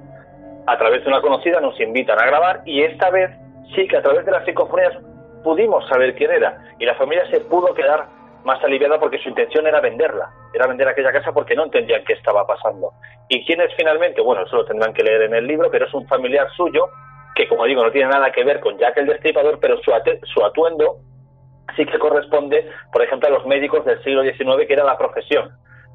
[0.66, 3.30] A través de una conocida nos invitan a grabar y esta vez
[3.74, 4.94] sí que a través de las psicofonías
[5.44, 8.06] pudimos saber quién era y la familia se pudo quedar
[8.44, 12.14] más aliviada porque su intención era venderla, era vender aquella casa porque no entendían qué
[12.14, 12.92] estaba pasando.
[13.28, 14.20] ¿Y quién es finalmente?
[14.20, 16.88] Bueno, eso lo tendrán que leer en el libro, pero es un familiar suyo
[17.36, 19.92] que como digo no tiene nada que ver con Jack el Destripador, pero su,
[20.24, 20.96] su atuendo
[21.76, 25.50] sí que corresponde, por ejemplo, a los médicos del siglo XIX, que era la profesión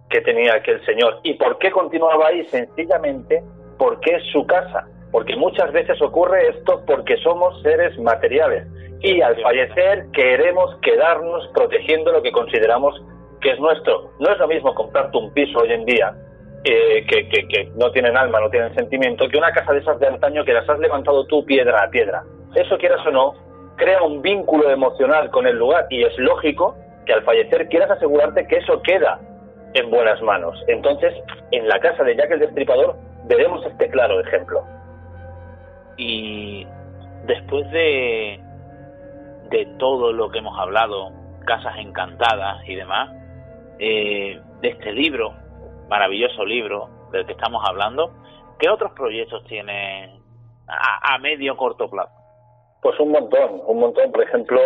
[0.10, 1.20] que tenía aquel señor.
[1.24, 2.46] ¿Y por qué continuaba ahí?
[2.46, 3.42] Sencillamente
[3.78, 4.88] porque es su casa.
[5.12, 8.66] porque muchas veces ocurre esto porque somos seres materiales
[9.02, 12.96] y al fallecer queremos quedarnos protegiendo lo que consideramos
[13.42, 14.12] que es nuestro.
[14.20, 16.16] No es lo mismo comprarte un piso hoy en día
[16.64, 20.07] eh, que, que, no tienen alma, no tienen sentimiento, que una casa de esas de
[20.07, 22.24] antaño que las has levantado tú piedra a piedra.
[22.55, 23.34] Eso quieras o no,
[23.78, 28.45] crea un vínculo emocional con el lugar y es lógico que al fallecer quieras asegurarte
[28.47, 29.20] que eso queda
[29.74, 30.62] en buenas manos.
[30.68, 31.14] Entonces,
[31.51, 32.95] en la casa de Jack el Destripador
[33.26, 34.64] veremos este claro ejemplo.
[35.97, 36.68] Y
[37.26, 38.39] después de,
[39.49, 41.12] de todo lo que hemos hablado,
[41.45, 43.09] casas encantadas y demás,
[43.80, 45.34] eh, de este libro,
[45.92, 48.14] maravilloso libro del que estamos hablando,
[48.58, 50.18] ¿qué otros proyectos tiene
[50.66, 52.14] a, medio corto plazo?
[52.82, 54.10] Pues un montón, un montón.
[54.10, 54.60] Por ejemplo,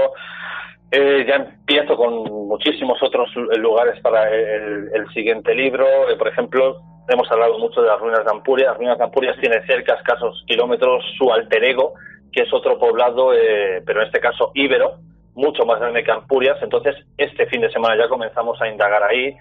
[0.92, 5.86] eh, ya empiezo con muchísimos otros lugares para el, siguiente libro.
[6.10, 6.78] Eh, por ejemplo,
[7.10, 8.70] hemos hablado mucho de las ruinas de Ampurias.
[8.70, 11.96] Las ruinas de Ampurias tiene cerca, escasos kilómetros, su alter ego,
[12.32, 15.00] que es otro poblado, eh, pero en este caso íbero,
[15.36, 16.58] mucho más grande que Ampurias.
[16.62, 19.36] Entonces, este fin de semana ya comenzamos a indagar ahí.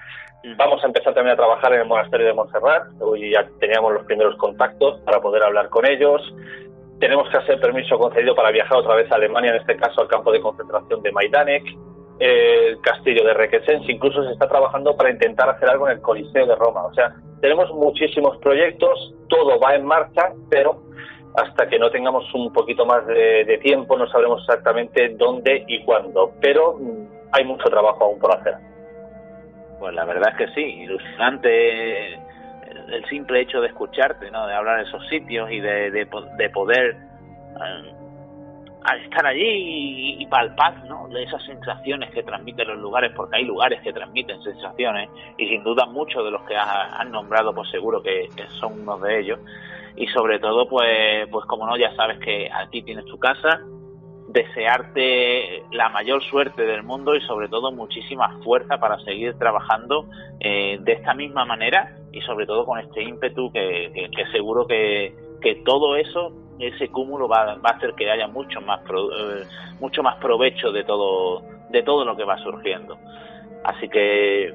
[0.59, 2.83] Vamos a empezar también a trabajar en el monasterio de Montserrat.
[3.01, 6.21] Hoy ya teníamos los primeros contactos para poder hablar con ellos.
[7.01, 10.09] Tenemos que hacer permiso concedido para viajar otra vez a Alemania, en este caso al
[10.09, 11.65] campo de concentración de Majdanek,
[12.19, 13.89] el castillo de Requesens.
[13.89, 16.85] Incluso se está trabajando para intentar hacer algo en el Coliseo de Roma.
[16.85, 20.83] O sea, tenemos muchísimos proyectos, todo va en marcha, pero
[21.35, 26.33] hasta que no tengamos un poquito más de, tiempo no sabremos exactamente dónde y cuándo,
[26.41, 28.55] pero mm, hay mucho trabajo aún por hacer.
[29.81, 34.47] Pues la verdad es que sí, ilusionante el simple hecho de escucharte, ¿no?
[34.47, 36.97] de hablar de esos sitios y de, de, poder
[38.93, 41.09] eh, estar allí y, palpar ¿no?
[41.09, 45.63] de esas sensaciones que transmiten los lugares, porque hay lugares que transmiten sensaciones y sin
[45.63, 49.39] duda muchos de los que has, nombrado, pues seguro que, que son unos de ellos
[49.97, 53.61] y sobre todo pues pues como no ya sabes que aquí tienes tu casa
[54.35, 60.07] desearte la mayor suerte del mundo y sobre todo muchísima fuerza para seguir trabajando
[60.41, 65.15] eh, de esta misma manera y sobre todo con este ímpetu que, que, seguro que,
[65.41, 69.45] que, todo eso ese cúmulo va, va, a hacer que haya mucho más eh,
[69.81, 72.99] mucho más provecho de todo de todo lo que va surgiendo.
[73.65, 74.55] Así que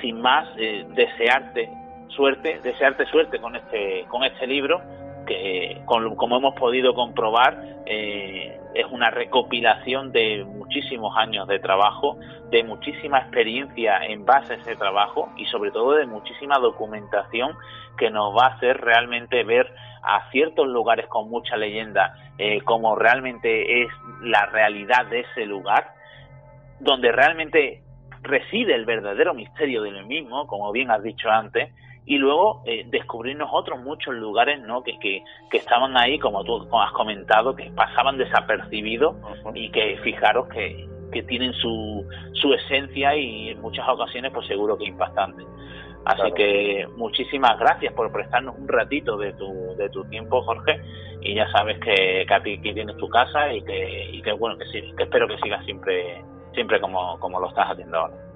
[0.00, 1.70] sin más eh, desearte
[2.08, 4.80] suerte, desearte suerte con este, con este libro,
[5.28, 12.16] que como hemos podido comprobar, eh, es una recopilación de muchísimos años de trabajo,
[12.50, 17.52] de muchísima experiencia en base a ese trabajo y sobre todo de muchísima documentación
[17.98, 19.72] que nos va a hacer realmente ver
[20.02, 23.88] a ciertos lugares con mucha leyenda eh, como realmente es
[24.22, 25.92] la realidad de ese lugar,
[26.80, 27.82] donde realmente
[28.22, 31.72] reside el verdadero misterio del mismo, como bien has dicho antes,
[32.08, 34.82] y luego eh, descubrirnos otros muchos lugares ¿no?
[34.82, 39.14] que, que, estaban ahí, como tú has comentado, que pasaban desapercibidos
[39.54, 44.78] y que fijaros que, que tienen su, su esencia y en muchas ocasiones pues seguro
[44.78, 45.44] que impactante.
[46.06, 50.80] Así que muchísimas gracias por prestarnos un ratito de tu, de tu tiempo, Jorge,
[51.20, 54.64] y ya sabes que, que aquí, tienes tu casa y que, y que bueno, que
[54.66, 58.27] sí, que espero que sigas siempre, siempre como, como lo estás haciendo ahora.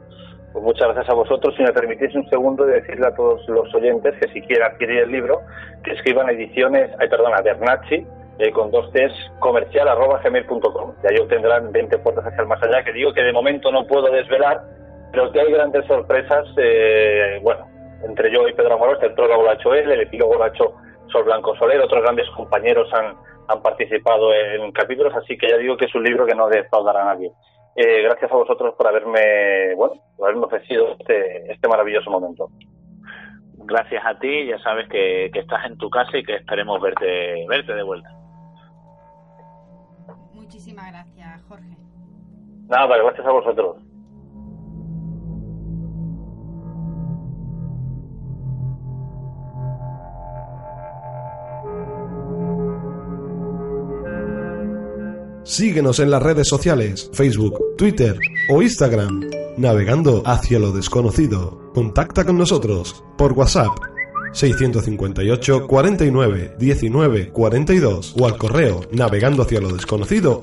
[0.53, 1.55] Pues muchas gracias a vosotros.
[1.57, 5.00] Si me permitís un segundo de decirle a todos los oyentes que si quieren adquirir
[5.00, 5.40] el libro,
[5.82, 8.07] que escriban ediciones, ay, perdona, Bernacci,
[8.38, 10.94] eh, con dos T's, comercial arroba gmail.com.
[11.03, 13.86] Y ahí obtendrán 20 puertas hacia el más allá, que digo que de momento no
[13.86, 14.62] puedo desvelar,
[15.11, 17.66] pero que hay grandes sorpresas, eh, bueno,
[18.07, 20.48] entre yo y Pedro Amorós, el prólogo lo ha hecho él, el epílogo lo ha
[20.48, 20.74] hecho
[21.11, 23.14] Sol Blanco Soler, otros grandes compañeros han,
[23.48, 27.03] han participado en capítulos, así que ya digo que es un libro que no defraudará
[27.03, 27.30] a nadie.
[27.75, 32.51] Eh, gracias a vosotros por haberme, bueno, por haberme ofrecido este, este maravilloso momento.
[33.64, 37.47] Gracias a ti, ya sabes que, que estás en tu casa y que esperemos verte,
[37.49, 38.11] verte de vuelta.
[40.33, 41.77] Muchísimas gracias, Jorge.
[42.68, 43.77] Nada, gracias a vosotros.
[55.45, 58.16] Síguenos en las redes sociales, Facebook, Twitter
[58.49, 61.72] o Instagram, navegando hacia lo desconocido.
[61.74, 63.70] Contacta con nosotros por WhatsApp
[64.32, 70.43] 658 49 19 42 o al correo navegando hacia lo desconocido.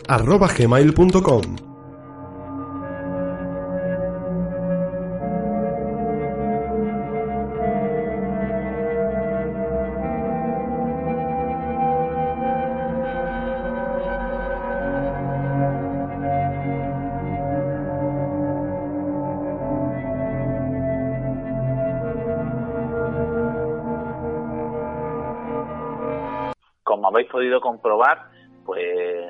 [27.80, 28.26] Comprobar,
[28.66, 29.26] pues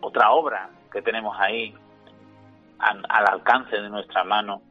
[0.00, 1.74] otra obra que tenemos ahí
[2.78, 4.62] al, alcance de nuestra mano,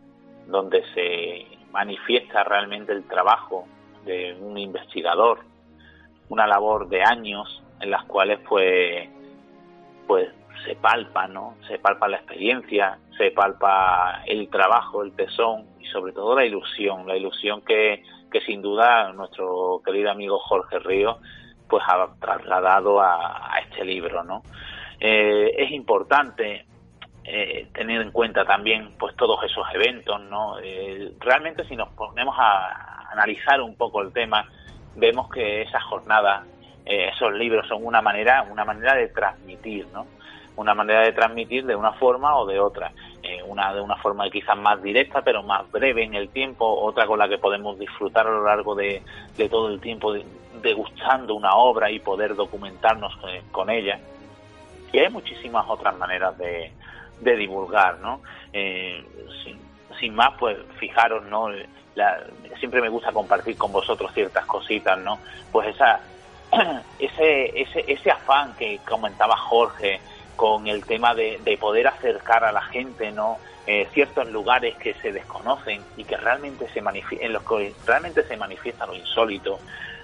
[0.47, 3.67] donde se manifiesta realmente el trabajo
[4.05, 5.41] de un investigador,
[6.29, 9.07] una labor de años en las cuales pues
[10.07, 10.29] pues
[10.65, 11.55] se palpa, ¿no?
[11.67, 17.07] Se palpa la experiencia, se palpa el trabajo, el tesón y sobre todo la ilusión,
[17.07, 21.19] la ilusión que, que sin duda nuestro querido amigo Jorge Río
[21.71, 24.43] pues ha trasladado a, este libro, ¿no?
[24.99, 26.65] Eh, es importante
[27.23, 30.59] eh, tener en cuenta también pues todos esos eventos, ¿no?
[30.59, 34.45] Eh, realmente si nos ponemos a analizar un poco el tema,
[34.97, 36.45] vemos que esas jornadas,
[36.83, 40.05] esos libros son una manera, una manera de transmitir, ¿no?
[40.57, 42.91] una manera de transmitir de una forma o de otra.
[43.23, 47.05] Eh, una de una forma quizás más directa, pero más breve en el tiempo, otra
[47.05, 49.01] con la que podemos disfrutar a lo largo de,
[49.49, 50.13] todo el tiempo
[50.61, 53.99] degustando una obra y poder documentarnos eh, con ella.
[54.91, 56.71] Y hay muchísimas otras maneras de,
[57.19, 58.21] divulgar, ¿no?
[58.51, 59.03] Eh,
[59.99, 61.49] sin, más, pues fijaros, ¿no?
[62.57, 65.19] siempre me gusta compartir con vosotros ciertas cositas, ¿no?
[65.51, 65.99] Pues esa,
[66.99, 69.99] ese, ese, ese afán que comentaba Jorge,
[70.41, 73.37] con el tema de, poder acercar a la gente, ¿no?
[73.67, 78.35] Eh, ciertos lugares que se desconocen y que realmente se en los que realmente se
[78.35, 79.59] manifiesta lo insólito,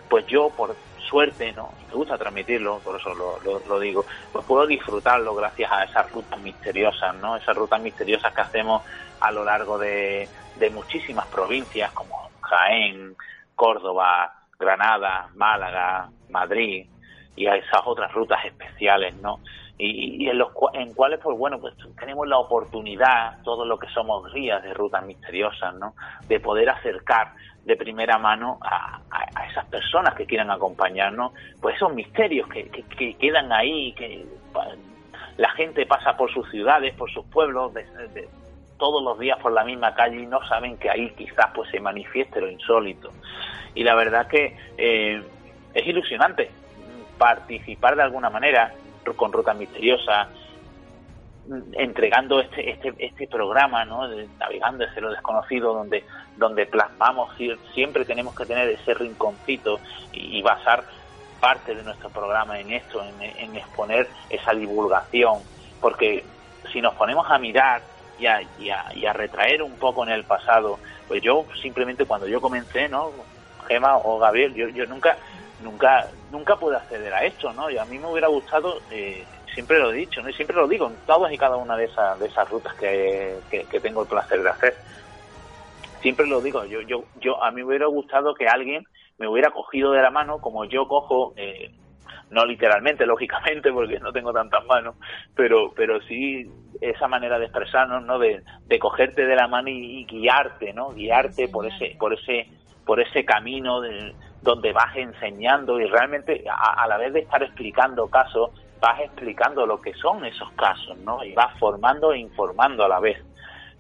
[0.10, 0.76] pues yo por
[1.08, 1.70] suerte, ¿no?
[1.88, 7.16] Me gusta transmitirlo, por eso lo, digo, pues puedo disfrutarlo gracias a esas rutas misteriosas,
[7.16, 7.38] ¿no?
[7.38, 8.84] Esas rutas misteriosas que hacemos
[9.20, 10.28] a lo largo de,
[10.58, 13.16] de muchísimas provincias como Jaén,
[13.56, 16.86] Córdoba, Granada, Málaga, Madrid
[17.36, 19.40] y a esas otras rutas especiales, ¿no?
[19.78, 24.32] y, en los en cuales pues bueno pues tenemos la oportunidad todos los que somos
[24.34, 25.94] guías de rutas misteriosas no
[26.28, 27.34] de poder acercar
[27.68, 29.00] de primera mano a,
[29.52, 34.26] esas personas que quieran acompañarnos pues esos misterios que, que, quedan ahí que
[35.38, 37.74] la gente pasa por sus ciudades por sus pueblos
[38.78, 41.80] todos los días por la misma calle y no saben que ahí quizás pues se
[41.80, 43.12] manifieste lo insólito.
[43.74, 45.22] Y la verdad que eh,
[45.74, 46.50] es ilusionante
[47.18, 48.72] participar de alguna manera
[49.16, 50.30] con Ruta Misteriosa,
[51.74, 54.08] entregando este, este, este programa, ¿no?
[54.40, 56.04] navegando hacia lo desconocido, donde,
[56.36, 57.30] donde plasmamos,
[57.74, 59.80] siempre tenemos que tener ese rinconcito
[60.12, 60.84] y, basar
[61.40, 65.40] parte de nuestro programa en esto, en, exponer esa divulgación,
[65.80, 66.24] porque
[66.72, 67.82] si nos ponemos a mirar
[68.20, 72.42] y a, y a, retraer un poco en el pasado, pues yo simplemente cuando yo
[72.42, 73.12] comencé, ¿no?
[73.68, 75.18] Gema o Gabriel, yo, yo nunca
[75.62, 77.70] nunca nunca pude acceder a esto, ¿no?
[77.70, 80.30] Y a mí me hubiera gustado, eh, siempre lo he dicho, ¿no?
[80.30, 83.38] Y siempre lo digo, en todas y cada una de esas, de esas rutas que,
[83.50, 84.76] que, tengo el placer de hacer.
[86.02, 88.86] Siempre lo digo, yo, yo, yo, a mí me hubiera gustado que alguien
[89.18, 91.72] me hubiera cogido de la mano como yo cojo, eh,
[92.30, 94.96] no literalmente, lógicamente, porque no tengo tantas manos,
[95.36, 96.50] pero, pero sí
[96.82, 98.20] esa manera de expresarnos, ¿no?
[98.20, 100.90] De, de cogerte de la mano y, y guiarte, ¿no?
[100.92, 102.48] Guiarte por ese, por ese,
[102.86, 108.08] por ese camino de, donde vas enseñando y realmente a, la vez de estar explicando
[108.08, 111.24] casos, vas explicando lo que son esos casos, ¿no?
[111.24, 113.18] Y vas formando e informando a la vez.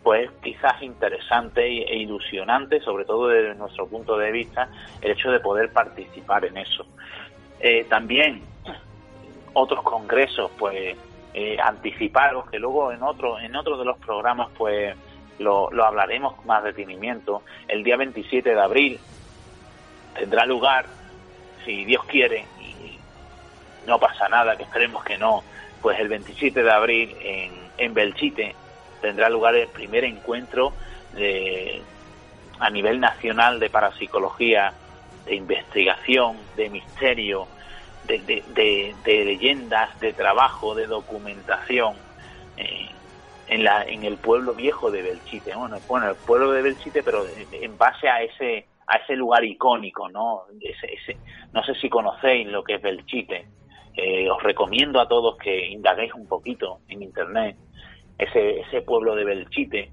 [0.03, 4.69] Pues quizás interesante e ilusionante, sobre todo desde nuestro punto de vista,
[5.01, 6.85] el hecho de poder participar en eso.
[7.59, 8.41] Eh, también
[9.53, 10.95] otros congresos, pues
[11.33, 14.95] eh, anticiparos, que luego en otro, en otro de los programas, pues
[15.39, 17.43] lo, lo hablaremos con más detenimiento.
[17.67, 18.99] El día 27 de abril
[20.15, 20.85] tendrá lugar,
[21.65, 22.45] si Dios quiere,
[23.87, 25.43] no pasa nada, que esperemos que no,
[25.81, 28.55] pues el 27 de abril en, en Belchite
[29.01, 30.73] tendrá lugar el primer encuentro
[31.13, 31.81] de,
[32.59, 34.73] a nivel nacional de parapsicología,
[35.25, 37.47] de investigación, de misterio,
[38.05, 38.19] de,
[39.03, 41.95] de, leyendas, de trabajo, de documentación
[42.55, 42.89] eh,
[43.47, 45.55] en, la, en el pueblo viejo de Belchite.
[45.55, 50.09] Bueno, bueno, el pueblo de Belchite, pero en base a ese a ese lugar icónico,
[50.09, 50.43] ¿no?
[50.61, 51.17] Ese,
[51.51, 53.45] no sé si conocéis lo que es Belchite.
[53.97, 57.57] Eh, os recomiendo a todos que indaguéis un poquito en internet.
[58.17, 59.91] Ese, ese pueblo de Belchite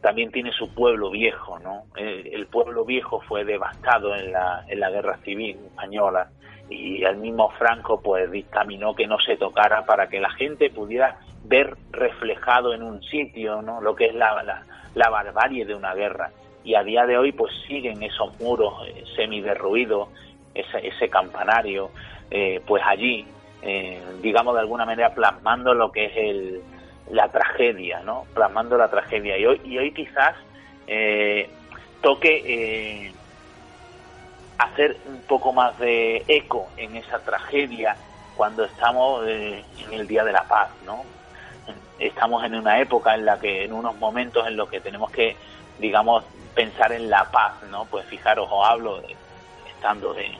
[0.00, 1.84] también tiene su pueblo viejo, ¿no?
[1.96, 6.28] El, pueblo viejo fue devastado en la, en la guerra civil española
[6.68, 11.18] y el mismo Franco pues dictaminó que no se tocara para que la gente pudiera
[11.44, 13.80] ver reflejado en un sitio, ¿no?
[13.80, 14.64] Lo que es la, la,
[14.94, 16.30] la barbarie de una guerra
[16.64, 20.08] y a día de hoy pues siguen esos muros eh, semi derruidos,
[20.54, 21.90] ese, ese campanario,
[22.34, 23.26] eh, pues allí,
[23.60, 26.62] eh, digamos de alguna manera plasmando lo que es el,
[27.10, 28.24] la tragedia, ¿no?
[28.34, 29.36] Plasmando la tragedia.
[29.36, 30.34] Y hoy, y hoy quizás
[32.00, 33.12] toque
[34.58, 37.96] hacer un poco más de eco en esa tragedia
[38.36, 41.04] cuando estamos eh, en el Día de la Paz, ¿no?
[41.98, 45.36] Estamos en una época en la que, en unos momentos en los que tenemos que,
[45.78, 46.24] digamos,
[46.54, 47.84] pensar en la paz, ¿no?
[47.84, 49.00] Pues fijaros, os hablo,
[49.68, 50.32] estando en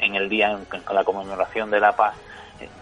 [0.00, 2.14] el día con la conmemoración de la paz,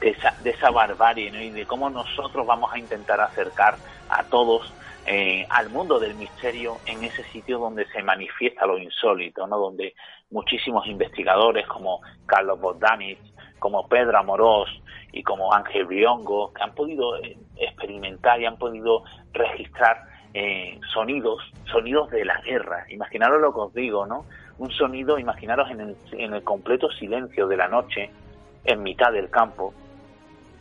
[0.00, 1.40] de esa, de esa barbarie ¿no?
[1.40, 3.76] y de cómo nosotros vamos a intentar acercar
[4.08, 4.72] a todos
[5.06, 9.58] eh, al mundo del misterio en ese sitio donde se manifiesta lo insólito, ¿no?
[9.58, 9.94] donde
[10.30, 13.20] muchísimos investigadores como Carlos Bogdanich,
[13.58, 14.68] como Pedro Amorós
[15.12, 20.02] y como Ángel Briongo, han podido eh, experimentar y han podido registrar
[20.34, 21.40] eh, sonidos,
[21.70, 22.84] sonidos de la guerra.
[22.90, 24.26] Imaginaros lo que os digo, ¿no?
[24.59, 28.11] Un sonido, imaginaros en el, en el completo silencio de la noche,
[28.64, 29.74] en mitad del campo,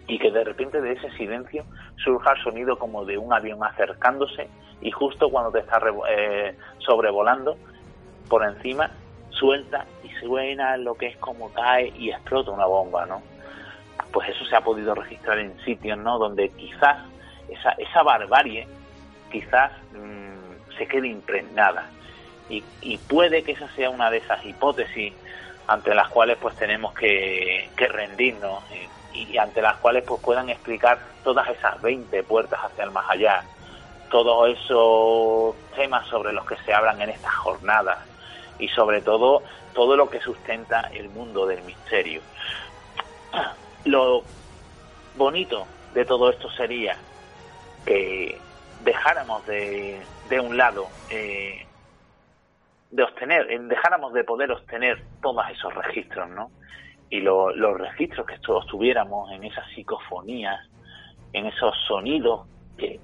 [0.08, 1.64] y que de repente de ese silencio
[2.04, 4.50] surja el sonido como de un avión acercándose
[4.82, 7.58] y justo cuando te está eh, sobrevolando
[8.30, 8.92] por encima
[9.30, 13.22] suelta y suena lo que es como cae y explota una bomba, ¿no?
[14.12, 16.18] Pues eso se ha podido registrar en sitios, ¿no?
[16.20, 16.98] Donde quizás
[17.50, 18.68] esa, esa barbarie
[19.32, 21.90] quizás mmm, se quede impregnada
[22.50, 25.14] y, y puede que esa sea una de esas hipótesis
[25.68, 31.00] ante las cuales pues tenemos que, que rendirnos y, ante las cuales pues puedan explicar
[31.24, 33.44] todas esas 20 puertas hacia el más allá,
[34.10, 38.00] todos esos temas sobre los que se hablan en estas jornadas
[38.60, 39.42] y sobre todo
[39.74, 42.22] todo lo que sustenta el mundo del misterio.
[43.86, 44.24] Lo
[45.16, 46.98] bonito de todo esto sería
[47.86, 48.38] que
[48.84, 51.66] dejáramos de, de un lado eh,
[52.96, 56.50] de obtener, dejáramos de poder obtener todos esos registros, ¿no?
[57.10, 60.60] Y los registros que todos tuviéramos en esas psicofonías,
[61.34, 63.00] en esos sonidos que,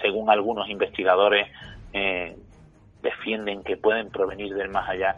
[0.00, 1.46] según algunos investigadores,
[1.92, 2.36] eh,
[3.02, 5.14] defienden que pueden provenir del más allá,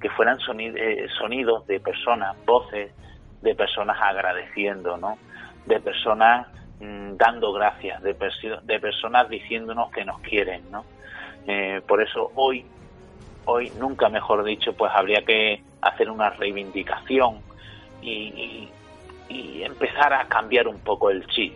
[0.00, 2.92] que fueran eh, sonidos de personas, voces
[3.40, 5.16] de personas agradeciendo, ¿no?
[5.66, 6.48] De personas
[6.80, 8.16] mm, dando gracias, de,
[8.64, 10.84] de personas diciéndonos que nos quieren, ¿no?
[11.46, 12.66] Eh, por eso hoy
[13.44, 17.40] hoy, nunca mejor dicho, pues habría que hacer una reivindicación
[18.00, 18.68] y,
[19.64, 21.54] empezar a cambiar un poco el chip.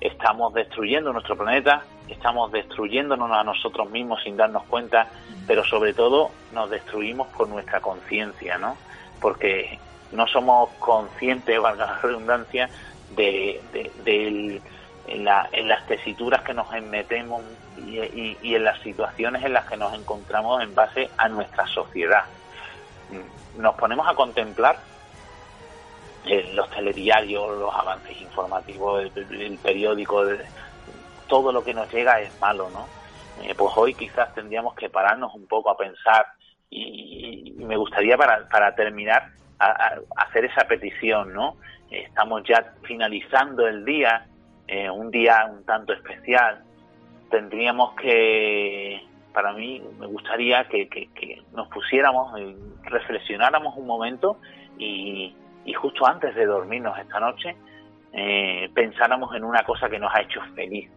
[0.00, 5.08] Estamos destruyendo nuestro planeta, estamos destruyéndonos a nosotros mismos sin darnos cuenta,
[5.46, 8.76] pero sobre todo nos destruimos con nuestra conciencia, ¿no?
[9.20, 9.78] Porque
[10.12, 12.68] no somos conscientes, valga la redundancia,
[13.16, 13.60] de,
[14.04, 14.60] del
[15.06, 17.42] en, las tesituras que nos metemos
[17.78, 22.24] y, en las situaciones en las que nos encontramos en base a nuestra sociedad.
[23.56, 24.78] Nos ponemos a contemplar
[26.54, 30.24] los telediarios, los avances informativos, el, periódico,
[31.26, 32.86] todo lo que nos llega es malo, ¿no?
[33.42, 36.26] Eh, pues hoy quizás tendríamos que pararnos un poco a pensar
[36.70, 39.30] y, me gustaría para, para terminar
[40.16, 41.56] hacer esa petición, ¿no?
[41.90, 44.26] Estamos ya finalizando el día,
[44.72, 46.62] eh, un día un tanto especial,
[47.30, 49.02] tendríamos que,
[49.34, 54.38] para mí, me gustaría que, nos pusiéramos, y reflexionáramos un momento
[54.78, 55.36] y,
[55.76, 57.54] justo antes de dormirnos esta noche,
[58.14, 60.90] eh, pensáramos en una cosa que nos ha hecho feliz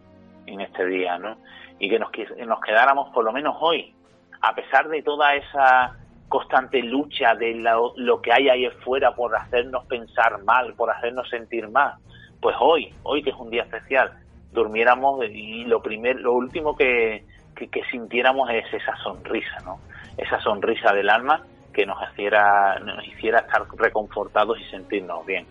[0.46, 1.36] en este día, ¿no?
[1.78, 2.10] Y que nos,
[2.46, 3.94] nos quedáramos por lo menos hoy,
[4.40, 5.98] a pesar de toda esa
[6.28, 11.28] constante lucha de lo, lo que hay ahí afuera por hacernos pensar mal, por hacernos
[11.28, 11.96] sentir mal,
[12.40, 14.12] pues hoy, hoy que es un día especial,
[14.52, 17.24] durmiéramos y lo primero, lo último que,
[17.54, 19.80] que, sintiéramos es esa sonrisa, ¿no?
[20.16, 25.46] Esa sonrisa del alma que nos hiciera, nos hiciera estar reconfortados y sentirnos bien.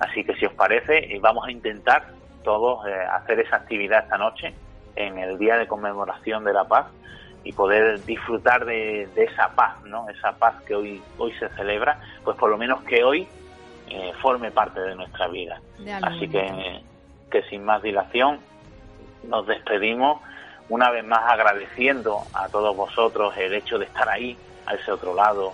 [0.00, 2.08] Así que si os parece, eh, vamos a intentar
[2.42, 4.54] todos eh, hacer esa actividad esta noche
[4.96, 6.86] en el día de conmemoración de la paz
[7.44, 10.08] y poder disfrutar de, de, esa paz, ¿no?
[10.08, 13.28] Esa paz que hoy, hoy se celebra, pues por lo menos que hoy
[13.88, 15.60] eh, forme parte de nuestra vida.
[16.02, 16.82] Así que,
[17.30, 18.40] que sin más dilación
[19.24, 20.20] nos despedimos
[20.68, 25.14] una vez más agradeciendo a todos vosotros el hecho de estar ahí, a ese otro
[25.14, 25.52] lado,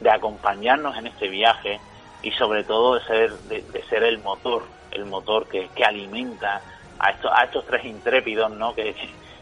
[0.00, 1.80] de acompañarnos en este viaje
[2.22, 6.62] y sobre todo de ser, de, ser el motor, el motor que, que alimenta
[6.98, 8.74] a estos, a estos tres intrépidos, ¿no?
[8.74, 8.94] Que,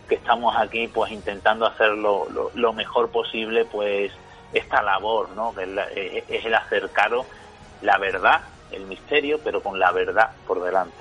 [0.08, 4.10] que estamos aquí pues intentando hacer lo, lo, mejor posible pues
[4.52, 5.54] esta labor, ¿no?
[5.54, 7.26] Que es, es el acercaros
[7.82, 10.96] la verdad, el misterio, pero con la verdad por delante.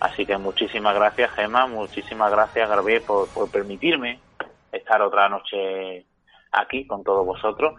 [0.00, 4.20] Así que muchísimas gracias, Gemma, muchísimas gracias, Gabriel, por, permitirme
[4.72, 6.04] estar otra noche
[6.52, 7.74] aquí con todos vosotros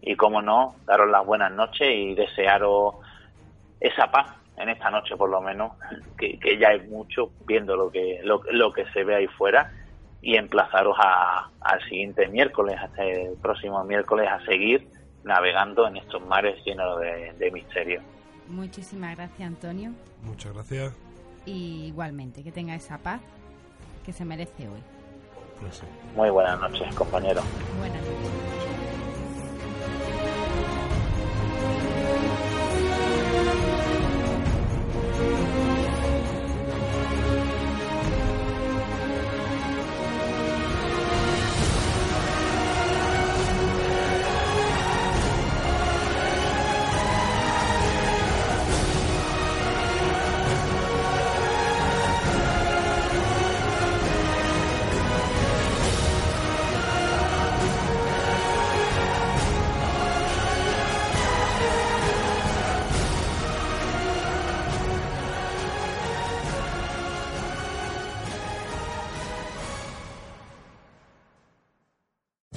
[0.00, 2.96] y, como no, daros las buenas noches y desearos
[3.80, 5.72] esa paz en esta noche, por lo menos,
[6.16, 9.70] que, ya es mucho viendo lo que, lo, lo que se ve ahí fuera
[10.20, 14.88] y emplazaros al siguiente miércoles, hasta el próximo miércoles, a seguir
[15.24, 18.00] navegando en estos mares llenos de, de misterio.
[18.48, 19.92] Muchísimas gracias, Antonio.
[20.22, 20.94] Muchas gracias.
[21.44, 23.20] Y igualmente, que tenga esa paz
[24.04, 24.82] que se merece hoy.
[25.60, 25.86] Pues sí.
[26.14, 27.42] Muy buenas noches, compañero.
[27.78, 28.37] Buenas noches.